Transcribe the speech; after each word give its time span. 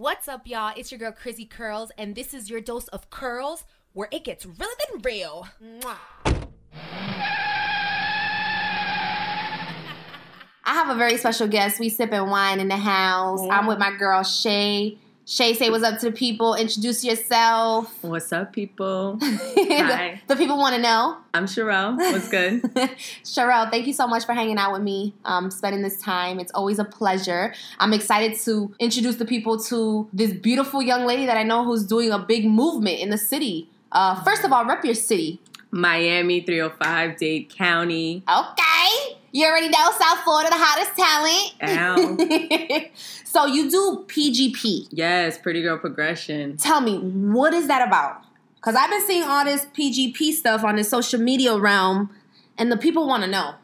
What's 0.00 0.28
up, 0.28 0.46
y'all? 0.46 0.72
It's 0.76 0.92
your 0.92 1.00
girl, 1.00 1.10
Crizzy 1.10 1.50
Curls, 1.50 1.90
and 1.98 2.14
this 2.14 2.32
is 2.32 2.48
your 2.48 2.60
dose 2.60 2.86
of 2.86 3.10
curls 3.10 3.64
where 3.94 4.06
it 4.12 4.22
gets 4.22 4.46
realer 4.46 4.72
than 4.92 5.02
real. 5.02 5.48
Mwah. 5.60 5.96
I 10.64 10.74
have 10.74 10.88
a 10.88 10.94
very 10.94 11.16
special 11.16 11.48
guest. 11.48 11.80
We 11.80 11.88
sipping 11.88 12.30
wine 12.30 12.60
in 12.60 12.68
the 12.68 12.76
house. 12.76 13.40
I'm 13.50 13.66
with 13.66 13.80
my 13.80 13.90
girl 13.96 14.22
Shay. 14.22 14.98
Shay, 15.30 15.52
say 15.52 15.68
what's 15.68 15.84
up 15.84 15.98
to 15.98 16.06
the 16.06 16.16
people. 16.16 16.54
Introduce 16.54 17.04
yourself. 17.04 18.02
What's 18.02 18.32
up, 18.32 18.54
people? 18.54 19.16
the, 19.16 19.66
Hi. 19.78 20.22
the 20.26 20.36
people 20.36 20.56
want 20.56 20.74
to 20.74 20.80
know. 20.80 21.18
I'm 21.34 21.44
Sherelle. 21.44 21.98
What's 21.98 22.30
good? 22.30 22.62
Sherelle, 23.24 23.70
thank 23.70 23.86
you 23.86 23.92
so 23.92 24.06
much 24.06 24.24
for 24.24 24.32
hanging 24.32 24.56
out 24.56 24.72
with 24.72 24.80
me, 24.80 25.12
um, 25.26 25.50
spending 25.50 25.82
this 25.82 26.00
time. 26.00 26.40
It's 26.40 26.50
always 26.52 26.78
a 26.78 26.84
pleasure. 26.84 27.52
I'm 27.78 27.92
excited 27.92 28.38
to 28.46 28.74
introduce 28.78 29.16
the 29.16 29.26
people 29.26 29.60
to 29.64 30.08
this 30.14 30.32
beautiful 30.32 30.80
young 30.80 31.04
lady 31.04 31.26
that 31.26 31.36
I 31.36 31.42
know 31.42 31.62
who's 31.62 31.84
doing 31.84 32.10
a 32.10 32.18
big 32.18 32.46
movement 32.46 32.98
in 32.98 33.10
the 33.10 33.18
city. 33.18 33.68
Uh, 33.92 34.24
first 34.24 34.44
of 34.44 34.52
all, 34.54 34.64
rep 34.64 34.82
your 34.82 34.94
city. 34.94 35.42
Miami 35.70 36.40
305, 36.40 37.18
Dade 37.18 37.50
County. 37.50 38.22
Okay. 38.26 38.77
You 39.30 39.46
already 39.46 39.68
know 39.68 39.90
South 39.98 40.20
Florida, 40.20 40.48
the 40.50 40.56
hottest 40.58 40.96
talent. 40.96 42.90
so 43.24 43.46
you 43.46 43.70
do 43.70 44.04
PGP. 44.08 44.88
Yes, 44.90 45.36
Pretty 45.38 45.62
Girl 45.62 45.78
Progression. 45.78 46.56
Tell 46.56 46.80
me, 46.80 46.98
what 46.98 47.52
is 47.52 47.68
that 47.68 47.86
about? 47.86 48.22
Because 48.56 48.74
I've 48.74 48.90
been 48.90 49.06
seeing 49.06 49.24
all 49.24 49.44
this 49.44 49.66
PGP 49.66 50.32
stuff 50.32 50.64
on 50.64 50.76
the 50.76 50.84
social 50.84 51.20
media 51.20 51.58
realm, 51.58 52.10
and 52.56 52.72
the 52.72 52.76
people 52.76 53.06
want 53.06 53.22
to 53.22 53.28
know. 53.28 53.54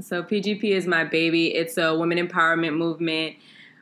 So 0.00 0.22
PGP 0.22 0.64
is 0.64 0.86
my 0.86 1.04
baby. 1.04 1.54
It's 1.54 1.78
a 1.78 1.96
women 1.96 2.18
empowerment 2.18 2.76
movement. 2.76 3.36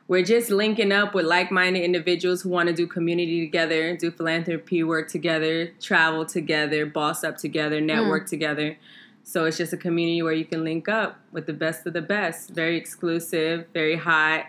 We're 0.07 0.23
just 0.23 0.49
linking 0.49 0.91
up 0.91 1.13
with 1.13 1.25
like-minded 1.25 1.81
individuals 1.81 2.41
who 2.41 2.49
want 2.49 2.67
to 2.67 2.75
do 2.75 2.87
community 2.87 3.45
together, 3.45 3.95
do 3.95 4.11
philanthropy 4.11 4.83
work 4.83 5.09
together, 5.09 5.67
travel 5.81 6.25
together, 6.25 6.85
boss 6.85 7.23
up 7.23 7.37
together, 7.37 7.79
network 7.81 8.25
mm. 8.25 8.29
together. 8.29 8.77
So 9.23 9.45
it's 9.45 9.57
just 9.57 9.73
a 9.73 9.77
community 9.77 10.21
where 10.21 10.33
you 10.33 10.45
can 10.45 10.63
link 10.63 10.87
up 10.89 11.17
with 11.31 11.45
the 11.45 11.53
best 11.53 11.85
of 11.87 11.93
the 11.93 12.01
best. 12.01 12.49
Very 12.49 12.77
exclusive, 12.77 13.67
very 13.73 13.95
hot, 13.95 14.45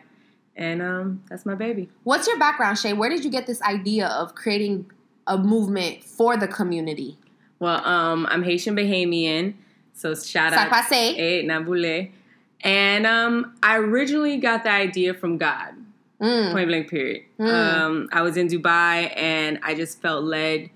and 0.56 0.83
um, 0.83 1.22
that's 1.30 1.47
my 1.47 1.55
baby. 1.55 1.89
What's 2.03 2.27
your 2.27 2.39
background, 2.39 2.78
Shay? 2.78 2.92
Where 2.92 3.08
did 3.08 3.25
you 3.25 3.30
get 3.30 3.47
this 3.47 3.62
idea 3.62 4.08
of 4.08 4.34
creating 4.34 4.91
a 5.27 5.39
movement 5.39 6.02
for 6.05 6.36
the 6.36 6.48
community? 6.48 7.17
Well, 7.61 7.84
um, 7.86 8.27
I'm 8.30 8.42
Haitian 8.42 8.75
Bahamian, 8.77 9.55
so 9.95 10.14
shout 10.14 10.52
out. 10.52 10.70
Sakpase. 10.70 11.14
Eh, 11.19 11.42
Nabule. 11.45 12.11
And 12.61 13.06
um, 13.06 13.55
I 13.62 13.77
originally 13.77 14.39
got 14.39 14.64
the 14.64 14.70
idea 14.70 15.14
from 15.14 15.39
God, 15.39 15.75
Mm. 16.20 16.52
point 16.52 16.69
blank 16.69 16.89
period. 16.89 17.25
Mm. 17.39 17.52
Um, 17.52 18.08
I 18.12 18.22
was 18.22 18.36
in 18.36 18.48
Dubai 18.48 19.12
and 19.17 19.58
I 19.62 19.75
just 19.75 20.00
felt 20.00 20.25
led, 20.25 20.70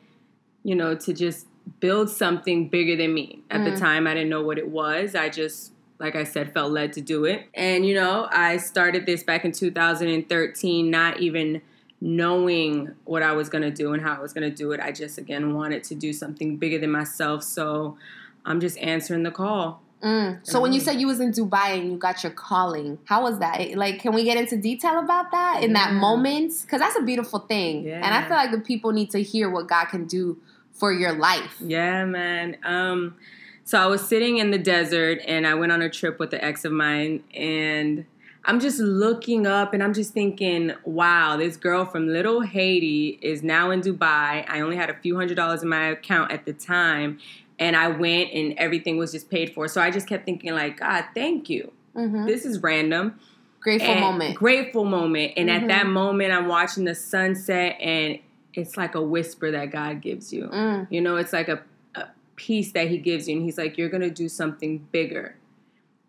you 0.65 0.75
know, 0.75 0.95
to 0.97 1.13
just 1.15 1.47
build 1.81 2.11
something 2.11 2.69
bigger 2.69 2.97
than 2.97 3.15
me. 3.15 3.43
At 3.51 3.65
the 3.65 3.73
Mm. 3.73 3.79
time, 3.79 4.07
I 4.07 4.15
didn't 4.15 4.31
know 4.31 4.43
what 4.43 4.59
it 4.59 4.69
was. 4.69 5.15
I 5.15 5.29
just, 5.29 5.73
like 5.99 6.17
I 6.17 6.25
said, 6.25 6.53
felt 6.53 6.73
led 6.73 6.93
to 6.95 7.01
do 7.01 7.25
it. 7.25 7.47
And, 7.55 7.85
you 7.87 7.95
know, 7.95 8.29
I 8.31 8.57
started 8.57 9.07
this 9.07 9.23
back 9.23 9.45
in 9.45 9.53
2013, 9.53 10.91
not 10.91 11.21
even 11.21 11.61
knowing 12.01 12.95
what 13.05 13.23
I 13.23 13.33
was 13.33 13.49
going 13.49 13.63
to 13.63 13.71
do 13.71 13.93
and 13.93 14.03
how 14.03 14.15
I 14.15 14.21
was 14.21 14.33
going 14.33 14.49
to 14.49 14.57
do 14.57 14.73
it. 14.73 14.81
I 14.81 14.93
just, 14.93 15.19
again, 15.19 15.55
wanted 15.55 15.83
to 15.85 15.95
do 15.95 16.13
something 16.13 16.57
bigger 16.57 16.79
than 16.79 16.91
myself. 16.91 17.43
So 17.43 17.97
I'm 18.45 18.61
just 18.61 18.79
answering 18.79 19.25
the 19.25 19.31
call. 19.33 19.83
Mm. 20.03 20.39
So 20.45 20.61
when 20.61 20.73
you 20.73 20.79
said 20.79 21.01
you 21.01 21.09
was 21.09 21.19
in 21.19 21.33
Dubai 21.33 21.77
and 21.77 21.91
you 21.91 21.99
got 21.99 22.23
your 22.23 22.31
calling, 22.31 22.99
how 23.07 23.23
was 23.23 23.41
that? 23.41 23.77
Like, 23.77 23.99
can 23.99 24.15
we 24.15 24.23
get 24.23 24.37
into 24.37 24.57
detail 24.57 25.01
about 25.01 25.33
that 25.33 25.65
in 25.65 25.73
that 25.73 25.93
moment? 25.93 26.53
Because 26.63 26.79
that's 26.79 26.97
a 26.97 27.03
beautiful 27.03 27.41
thing, 27.41 27.91
and 27.91 28.15
I 28.15 28.23
feel 28.29 28.37
like 28.37 28.53
the 28.53 28.61
people 28.61 28.93
need 28.93 29.11
to 29.11 29.21
hear 29.21 29.51
what 29.51 29.67
God 29.67 29.87
can 29.87 30.07
do 30.07 30.39
for 30.79 30.93
your 30.93 31.13
life. 31.13 31.57
Yeah, 31.61 32.05
man. 32.05 32.57
Um, 32.65 33.17
so 33.65 33.79
I 33.79 33.87
was 33.87 34.07
sitting 34.07 34.39
in 34.39 34.51
the 34.51 34.59
desert 34.59 35.19
and 35.27 35.47
I 35.47 35.55
went 35.55 35.73
on 35.73 35.83
a 35.83 35.91
trip 35.91 36.19
with 36.19 36.33
an 36.33 36.41
ex 36.41 36.65
of 36.65 36.73
mine 36.73 37.23
and 37.35 38.07
I'm 38.45 38.61
just 38.61 38.79
looking 38.79 39.47
up 39.47 39.75
and 39.75 39.83
I'm 39.83 39.93
just 39.93 40.15
thinking, 40.15 40.73
wow, 40.85 41.37
this 41.37 41.57
girl 41.59 41.85
from 41.85 42.09
little 42.09 42.41
Haiti 42.41 43.19
is 43.21 43.43
now 43.43 43.71
in 43.71 43.83
Dubai. 43.83 44.45
I 44.49 44.61
only 44.61 44.77
had 44.77 44.89
a 44.89 44.95
few 44.95 45.17
hundred 45.17 45.35
dollars 45.35 45.63
in 45.63 45.69
my 45.69 45.89
account 45.89 46.33
at 46.33 46.47
the 46.47 46.55
time 46.55 47.19
and 47.59 47.77
I 47.77 47.89
went 47.89 48.33
and 48.33 48.55
everything 48.57 48.97
was 48.97 49.13
just 49.13 49.29
paid 49.29 49.53
for. 49.53 49.69
So 49.69 49.83
I 49.83 49.91
just 49.91 50.07
kept 50.07 50.25
thinking 50.25 50.55
like, 50.55 50.79
God, 50.79 51.05
thank 51.15 51.51
you. 51.51 51.73
hmm 51.95 52.25
This 52.25 52.47
is 52.47 52.63
random. 52.63 53.19
Grateful 53.61 53.91
And- 53.91 54.01
moment. 54.01 54.37
Grateful 54.37 54.85
moment. 54.85 55.33
And 55.37 55.51
Mhm. 55.51 55.63
at 55.63 55.69
that 55.69 55.87
moment 55.89 56.33
I'm 56.33 56.47
watching 56.47 56.85
the 56.85 56.95
sunset 56.95 57.77
and 57.81 58.21
it's 58.59 58.77
like 58.77 58.95
a 58.95 59.03
whisper 59.03 59.51
that 59.53 59.71
God 59.71 60.01
gives 60.01 60.33
you. 60.33 60.49
Mm. 60.49 60.87
You 60.91 61.01
know, 61.01 61.17
it's 61.17 61.33
like 61.33 61.49
a, 61.49 61.63
a 61.95 62.07
piece 62.37 62.73
that 62.73 62.89
he 62.89 62.99
gives 62.99 63.29
you, 63.29 63.37
and 63.37 63.45
he's 63.45 63.57
like, 63.57 63.79
You're 63.79 63.89
gonna 63.89 64.11
do 64.11 64.29
something 64.29 64.87
bigger. 64.93 65.37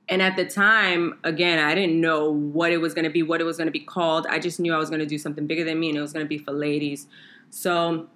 And 0.09 0.23
at 0.23 0.35
the 0.35 0.45
time, 0.45 1.19
again, 1.23 1.59
I 1.59 1.75
didn't 1.75 2.01
know 2.01 2.31
what 2.31 2.71
it 2.71 2.77
was 2.77 2.95
gonna 2.95 3.11
be, 3.11 3.21
what 3.21 3.39
it 3.39 3.43
was 3.43 3.57
gonna 3.57 3.71
be 3.71 3.79
called. 3.79 4.25
I 4.27 4.39
just 4.39 4.59
knew 4.59 4.73
I 4.73 4.77
was 4.77 4.89
gonna 4.89 5.05
do 5.05 5.17
something 5.17 5.45
bigger 5.45 5.63
than 5.63 5.79
me, 5.79 5.89
and 5.89 5.97
it 5.97 6.01
was 6.01 6.11
gonna 6.11 6.25
be 6.25 6.39
for 6.39 6.51
ladies. 6.51 7.07
So, 7.51 8.07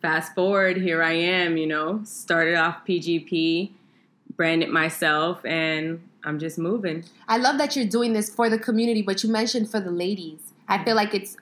fast 0.00 0.34
forward, 0.34 0.76
here 0.76 1.02
I 1.02 1.12
am, 1.12 1.56
you 1.56 1.66
know, 1.66 2.00
started 2.04 2.54
off 2.54 2.86
PGP, 2.86 3.72
branded 4.36 4.70
myself, 4.70 5.44
and 5.44 6.00
I'm 6.24 6.38
just 6.38 6.58
moving. 6.58 7.04
I 7.26 7.38
love 7.38 7.58
that 7.58 7.74
you're 7.74 7.86
doing 7.86 8.12
this 8.12 8.30
for 8.30 8.48
the 8.48 8.58
community, 8.58 9.02
but 9.02 9.24
you 9.24 9.30
mentioned 9.30 9.70
for 9.70 9.80
the 9.80 9.90
ladies. 9.90 10.52
I 10.68 10.84
feel 10.84 10.96
like 10.96 11.14
it's 11.14 11.36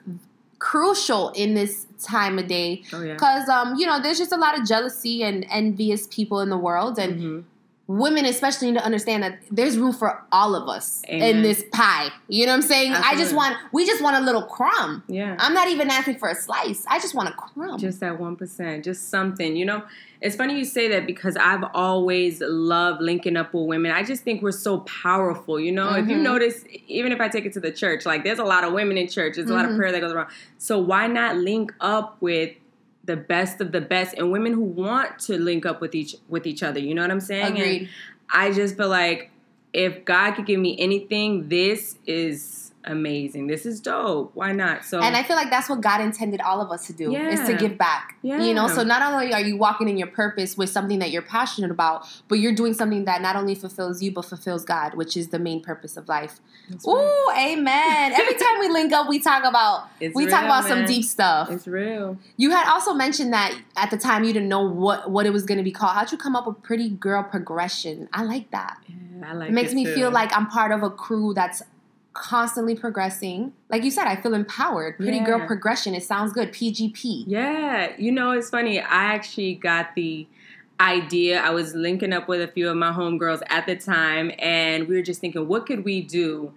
crucial 0.59 1.29
in 1.29 1.53
this 1.53 1.85
time 2.01 2.39
of 2.39 2.47
day 2.47 2.83
Oh, 2.93 3.01
yeah. 3.01 3.13
because 3.13 3.47
um, 3.49 3.75
you 3.75 3.85
know 3.85 4.01
there's 4.01 4.17
just 4.17 4.31
a 4.31 4.37
lot 4.37 4.57
of 4.57 4.65
jealousy 4.65 5.23
and 5.23 5.45
envious 5.49 6.07
people 6.07 6.39
in 6.41 6.49
the 6.49 6.57
world, 6.57 6.97
and 6.99 7.21
Mhm. 7.21 7.43
Women 7.87 8.25
especially 8.25 8.71
need 8.71 8.77
to 8.79 8.83
understand 8.83 9.21
that 9.21 9.37
there's 9.51 9.77
room 9.77 9.93
for 9.93 10.23
all 10.31 10.55
of 10.55 10.67
us 10.67 11.03
in 11.07 11.43
this 11.43 11.63
pie. 11.71 12.09
You 12.27 12.45
know 12.47 12.51
what 12.53 12.55
I'm 12.57 12.61
saying? 12.63 12.93
I 12.93 13.15
just 13.15 13.35
want 13.35 13.57
we 13.71 13.85
just 13.85 14.01
want 14.01 14.15
a 14.17 14.21
little 14.21 14.41
crumb. 14.43 15.03
Yeah. 15.07 15.35
I'm 15.39 15.53
not 15.53 15.67
even 15.67 15.89
asking 15.91 16.17
for 16.17 16.29
a 16.29 16.35
slice. 16.35 16.83
I 16.87 16.99
just 16.99 17.13
want 17.13 17.29
a 17.29 17.33
crumb. 17.33 17.77
Just 17.77 17.99
that 17.99 18.19
one 18.19 18.35
percent, 18.35 18.83
just 18.85 19.09
something. 19.09 19.55
You 19.55 19.65
know, 19.65 19.83
it's 20.19 20.35
funny 20.35 20.57
you 20.57 20.65
say 20.65 20.87
that 20.89 21.05
because 21.05 21.37
I've 21.37 21.63
always 21.75 22.41
loved 22.41 23.01
linking 23.01 23.37
up 23.37 23.53
with 23.53 23.67
women. 23.67 23.91
I 23.91 24.01
just 24.03 24.23
think 24.23 24.41
we're 24.41 24.51
so 24.51 24.79
powerful. 24.79 25.59
You 25.59 25.71
know, 25.71 25.93
if 25.93 26.07
you 26.09 26.15
Mhm. 26.17 26.21
notice, 26.23 26.63
even 26.87 27.11
if 27.11 27.21
I 27.21 27.27
take 27.27 27.45
it 27.45 27.53
to 27.53 27.59
the 27.59 27.71
church, 27.71 28.05
like 28.05 28.23
there's 28.23 28.39
a 28.39 28.43
lot 28.45 28.63
of 28.63 28.73
women 28.73 28.97
in 28.97 29.07
church. 29.07 29.35
There's 29.35 29.49
a 29.49 29.53
lot 29.53 29.65
Mhm. 29.65 29.71
of 29.71 29.77
prayer 29.77 29.91
that 29.91 30.01
goes 30.01 30.11
around. 30.11 30.29
So 30.57 30.79
why 30.79 31.05
not 31.05 31.37
link 31.37 31.71
up 31.79 32.17
with 32.19 32.51
the 33.05 33.15
best 33.15 33.61
of 33.61 33.71
the 33.71 33.81
best 33.81 34.15
and 34.15 34.31
women 34.31 34.53
who 34.53 34.61
want 34.61 35.19
to 35.19 35.37
link 35.37 35.65
up 35.65 35.81
with 35.81 35.95
each 35.95 36.15
with 36.27 36.45
each 36.45 36.63
other? 36.63 36.79
You 36.79 36.93
know 36.93 37.01
what 37.01 37.11
I'm 37.11 37.19
saying? 37.19 37.45
And 37.45 37.57
Agreed. 37.57 37.89
I 38.31 38.51
just 38.51 38.77
feel 38.77 38.89
like 38.89 39.31
if 39.73 40.05
God 40.05 40.33
could 40.33 40.45
give 40.45 40.59
me 40.59 40.75
anything, 40.79 41.49
this 41.49 41.97
is 42.07 42.64
amazing. 42.85 43.47
This 43.47 43.65
is 43.65 43.79
dope. 43.81 44.31
Why 44.33 44.51
not? 44.51 44.85
So 44.85 45.01
And 45.01 45.15
I 45.15 45.23
feel 45.23 45.35
like 45.35 45.49
that's 45.49 45.69
what 45.69 45.81
God 45.81 46.01
intended 46.01 46.41
all 46.41 46.61
of 46.61 46.71
us 46.71 46.87
to 46.87 46.93
do 46.93 47.13
is 47.13 47.39
to 47.47 47.55
give 47.55 47.77
back. 47.77 48.15
Yeah. 48.21 48.41
You 48.41 48.53
know, 48.53 48.67
so 48.67 48.83
not 48.83 49.01
only 49.01 49.33
are 49.33 49.41
you 49.41 49.57
walking 49.57 49.89
in 49.89 49.97
your 49.97 50.07
purpose 50.07 50.57
with 50.57 50.69
something 50.69 50.99
that 50.99 51.11
you're 51.11 51.21
passionate 51.21 51.71
about, 51.71 52.07
but 52.27 52.39
you're 52.39 52.55
doing 52.55 52.73
something 52.73 53.05
that 53.05 53.21
not 53.21 53.35
only 53.35 53.55
fulfills 53.55 54.01
you 54.01 54.11
but 54.11 54.25
fulfills 54.25 54.65
God, 54.65 54.95
which 54.95 55.15
is 55.17 55.29
the 55.29 55.39
main 55.39 55.61
purpose 55.61 55.97
of 55.97 56.07
life. 56.07 56.39
That's 56.69 56.85
right. 56.87 56.93
Ooh, 56.93 57.31
amen. 57.53 58.13
Every 58.13 58.33
time 58.45 58.59
we 58.59 58.69
link 58.69 58.91
up, 58.93 59.07
we 59.07 59.19
talk 59.19 59.43
about 59.43 59.87
It's 59.99 60.15
we 60.15 60.25
talk 60.25 60.41
real, 60.41 60.51
about 60.51 60.65
some 60.65 60.85
deep 60.85 61.05
stuff. 61.05 61.49
It's 61.51 61.67
real. 61.67 62.17
You 62.37 62.51
had 62.51 62.67
also 62.71 62.93
mentioned 62.93 63.33
that 63.33 63.55
at 63.75 63.91
the 63.91 63.97
time 63.97 64.23
you 64.23 64.33
didn't 64.33 64.49
know 64.49 64.67
what 64.67 65.09
what 65.11 65.25
it 65.25 65.31
was 65.33 65.43
going 65.45 65.57
to 65.57 65.63
be 65.63 65.71
called. 65.71 65.93
How'd 65.93 66.11
you 66.11 66.17
come 66.17 66.35
up 66.35 66.47
with 66.47 66.61
Pretty 66.63 66.89
Girl 66.89 67.23
Progression? 67.23 68.07
I 68.13 68.23
like 68.23 68.51
that. 68.51 68.77
Yeah, 68.87 69.29
I 69.31 69.33
like 69.33 69.49
It 69.49 69.53
makes 69.53 69.73
me 69.73 69.85
too. 69.85 69.93
feel 69.95 70.11
like 70.11 70.35
I'm 70.35 70.47
part 70.47 70.71
of 70.71 70.83
a 70.83 70.89
crew 70.89 71.33
that's 71.33 71.61
constantly 72.15 72.73
progressing. 72.75 73.53
Like 73.69 73.83
you 73.83 73.91
said, 73.91 74.07
I 74.07 74.15
feel 74.15 74.33
empowered. 74.33 74.97
Pretty 74.97 75.19
Girl 75.19 75.45
Progression. 75.45 75.93
It 75.93 76.03
sounds 76.03 76.33
good. 76.33 76.51
PGP. 76.51 77.25
Yeah, 77.27 77.91
you 77.99 78.11
know, 78.11 78.31
it's 78.31 78.49
funny. 78.49 78.79
I 78.79 79.13
actually 79.13 79.53
got 79.55 79.93
the 79.95 80.25
idea. 80.79 81.41
I 81.41 81.51
was 81.51 81.75
linking 81.75 82.11
up 82.13 82.27
with 82.27 82.41
a 82.41 82.47
few 82.47 82.69
of 82.69 82.77
my 82.77 82.91
homegirls 82.91 83.41
at 83.49 83.65
the 83.67 83.75
time, 83.75 84.31
and 84.39 84.87
we 84.87 84.95
were 84.95 85.01
just 85.03 85.21
thinking, 85.21 85.47
what 85.47 85.65
could 85.67 85.85
we 85.85 86.01
do 86.01 86.53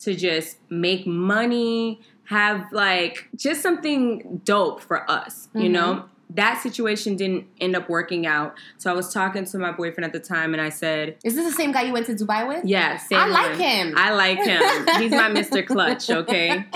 to 0.00 0.14
just 0.14 0.58
make 0.70 1.06
money, 1.06 2.00
have 2.24 2.70
like 2.70 3.28
just 3.34 3.62
something 3.62 4.40
dope 4.44 4.80
for 4.80 5.10
us, 5.10 5.48
you 5.54 5.62
Mhm. 5.62 5.70
know? 5.72 6.04
That 6.30 6.60
situation 6.62 7.16
didn't 7.16 7.46
end 7.60 7.74
up 7.74 7.88
working 7.88 8.26
out. 8.26 8.54
So 8.76 8.90
I 8.90 8.94
was 8.94 9.12
talking 9.12 9.44
to 9.46 9.58
my 9.58 9.72
boyfriend 9.72 10.04
at 10.04 10.12
the 10.12 10.20
time, 10.20 10.52
and 10.52 10.60
I 10.60 10.68
said, 10.68 11.16
Is 11.24 11.34
this 11.34 11.46
the 11.46 11.56
same 11.56 11.72
guy 11.72 11.82
you 11.82 11.92
went 11.92 12.06
to 12.06 12.14
Dubai 12.14 12.46
with? 12.46 12.64
Yeah, 12.64 12.98
same 12.98 13.18
I 13.18 13.26
like 13.26 13.56
him. 13.56 13.94
I 13.96 14.12
like 14.12 14.38
him. 14.38 14.60
He's 15.00 15.10
my 15.10 15.30
Mr. 15.30 15.66
Clutch, 15.66 16.10
okay? 16.10 16.66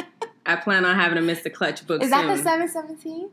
I 0.46 0.56
plan 0.56 0.84
on 0.84 0.96
having 0.96 1.18
a 1.18 1.20
Mr. 1.20 1.52
Clutch 1.52 1.86
book 1.86 2.02
Is 2.02 2.10
that 2.10 2.26
the 2.26 2.36
soon. 2.36 2.44
717? 2.44 3.30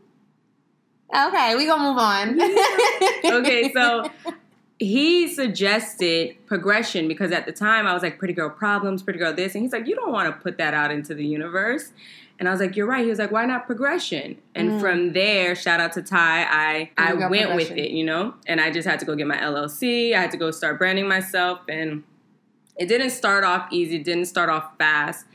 Okay, 1.16 1.56
we 1.56 1.66
gonna 1.66 1.90
move 1.90 1.98
on. 1.98 2.40
okay, 3.42 3.72
so 3.74 4.12
he 4.80 5.28
suggested 5.28 6.36
progression 6.46 7.08
because 7.08 7.32
at 7.32 7.46
the 7.48 7.52
time 7.52 7.88
I 7.88 7.94
was 7.94 8.04
like, 8.04 8.20
pretty 8.20 8.34
girl 8.34 8.50
problems, 8.50 9.02
pretty 9.02 9.18
girl 9.18 9.34
this. 9.34 9.56
And 9.56 9.64
he's 9.64 9.74
like, 9.74 9.88
you 9.88 9.96
don't 9.96 10.12
want 10.12 10.34
to 10.34 10.42
put 10.42 10.58
that 10.60 10.74
out 10.76 10.92
into 10.92 11.16
the 11.16 11.26
universe. 11.26 11.92
And 12.40 12.48
I 12.48 12.52
was 12.52 12.62
like, 12.62 12.76
"You're 12.78 12.88
right." 12.88 13.04
He 13.04 13.10
was 13.10 13.20
like, 13.20 13.32
"Why 13.32 13.46
not 13.46 13.66
progression?" 13.66 14.38
And 14.56 14.72
Mm. 14.72 14.80
from 14.82 15.14
there, 15.14 15.56
shout 15.56 15.80
out 15.82 15.92
to 15.94 16.02
Ty, 16.02 16.46
I 16.50 16.92
I 16.98 17.14
went 17.14 17.54
with 17.56 17.72
it, 17.72 17.92
you 17.92 18.06
know. 18.06 18.34
And 18.48 18.62
I 18.62 18.72
just 18.72 18.88
had 18.88 19.00
to 19.02 19.06
go 19.06 19.16
get 19.16 19.28
my 19.28 19.38
LLC. 19.38 20.16
I 20.16 20.22
had 20.22 20.32
to 20.32 20.38
go 20.38 20.50
start 20.52 20.78
branding 20.80 21.08
myself, 21.08 21.60
and 21.68 22.04
it 22.78 22.88
didn't 22.88 23.10
start 23.10 23.44
off 23.44 23.68
easy. 23.72 23.98
It 23.98 24.06
didn't 24.06 24.26
start 24.26 24.50
off 24.50 24.78
fast, 24.78 25.26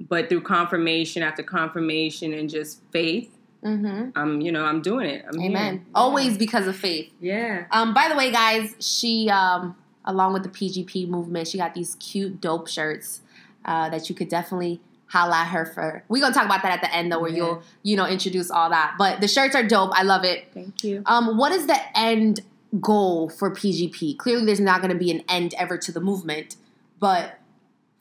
but 0.00 0.28
through 0.28 0.40
confirmation 0.42 1.22
after 1.22 1.42
confirmation 1.44 2.32
and 2.34 2.50
just 2.50 2.82
faith, 2.90 3.30
Mm-hmm. 3.64 4.10
I'm 4.16 4.40
you 4.40 4.52
know 4.52 4.64
I'm 4.64 4.82
doing 4.82 5.06
it. 5.08 5.24
I'm 5.28 5.38
here. 5.40 5.50
Amen. 5.50 5.74
Yeah. 5.74 5.80
Always 5.94 6.38
because 6.38 6.66
of 6.68 6.76
faith. 6.76 7.10
Yeah. 7.20 7.64
Um, 7.72 7.92
by 7.92 8.08
the 8.08 8.14
way, 8.16 8.30
guys, 8.30 8.74
she 8.78 9.28
um, 9.30 9.76
along 10.04 10.32
with 10.32 10.44
the 10.44 10.48
PGP 10.48 11.08
movement, 11.08 11.48
she 11.48 11.58
got 11.58 11.74
these 11.74 11.96
cute, 11.96 12.40
dope 12.40 12.68
shirts 12.68 13.20
uh, 13.64 13.88
that 13.90 14.08
you 14.08 14.14
could 14.14 14.28
definitely 14.28 14.80
holla 15.08 15.36
at 15.38 15.48
her 15.48 15.66
for. 15.66 16.04
We're 16.08 16.20
gonna 16.22 16.34
talk 16.34 16.44
about 16.46 16.62
that 16.62 16.72
at 16.72 16.80
the 16.80 16.94
end 16.94 17.10
though, 17.12 17.20
where 17.20 17.30
Yeah. 17.30 17.36
you'll 17.36 17.62
you 17.82 17.96
know 17.96 18.06
introduce 18.06 18.50
all 18.50 18.70
that. 18.70 18.94
But 18.98 19.20
the 19.20 19.28
shirts 19.28 19.54
are 19.56 19.62
dope. 19.62 19.90
I 19.94 20.02
love 20.02 20.24
it. 20.24 20.48
Thank 20.54 20.84
you. 20.84 21.02
Um, 21.06 21.36
what 21.36 21.52
is 21.52 21.66
the 21.66 21.78
end 21.98 22.40
goal 22.80 23.28
for 23.30 23.50
PGP? 23.50 24.16
Clearly, 24.18 24.44
there's 24.46 24.60
not 24.60 24.80
going 24.82 24.92
to 24.92 24.98
be 24.98 25.10
an 25.10 25.22
end 25.28 25.54
ever 25.58 25.78
to 25.78 25.90
the 25.92 26.00
movement, 26.00 26.56
but 27.00 27.38